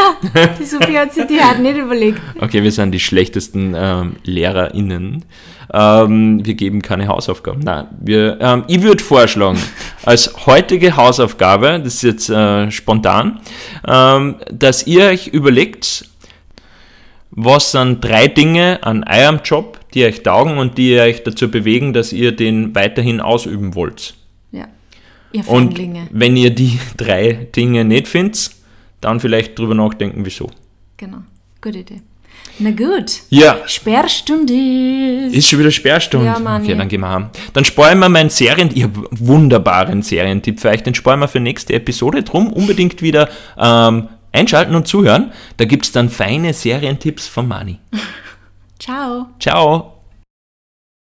[0.60, 2.20] die Sophie hat sich die halt nicht überlegt.
[2.38, 5.24] Okay, wir sind die schlechtesten ähm, LehrerInnen.
[5.72, 7.60] Ähm, wir geben keine Hausaufgaben.
[7.64, 9.58] Nein, wir, ähm, ich würde vorschlagen,
[10.04, 13.40] als heutige Hausaufgabe, das ist jetzt äh, spontan,
[13.88, 16.04] ähm, dass ihr euch überlegt,
[17.34, 21.92] was sind drei Dinge an eurem Job, die euch taugen und die euch dazu bewegen,
[21.92, 24.14] dass ihr den weiterhin ausüben wollt.
[24.52, 24.68] Ja.
[25.32, 26.08] Ihr Und Fänglinge.
[26.10, 28.50] wenn ihr die drei Dinge nicht findet,
[29.00, 30.50] dann vielleicht drüber nachdenken, wieso.
[30.98, 31.18] Genau.
[31.60, 32.02] Gute Idee.
[32.58, 33.22] Na gut.
[33.30, 34.52] Ja, Sperrstunde.
[35.32, 36.26] Ist schon wieder Sperrstunde.
[36.26, 37.30] Ja, Mann, okay, dann gehen wir heim.
[37.54, 41.72] Dann sparen wir meinen Serien, einen wunderbaren Serientipp für euch, den sparen wir für nächste
[41.72, 42.22] Episode.
[42.22, 43.28] Drum unbedingt wieder
[43.58, 45.32] ähm, einschalten und zuhören.
[45.56, 47.78] Da gibt es dann feine Serientipps von Mani.
[48.78, 49.28] Ciao.
[49.38, 49.91] Ciao.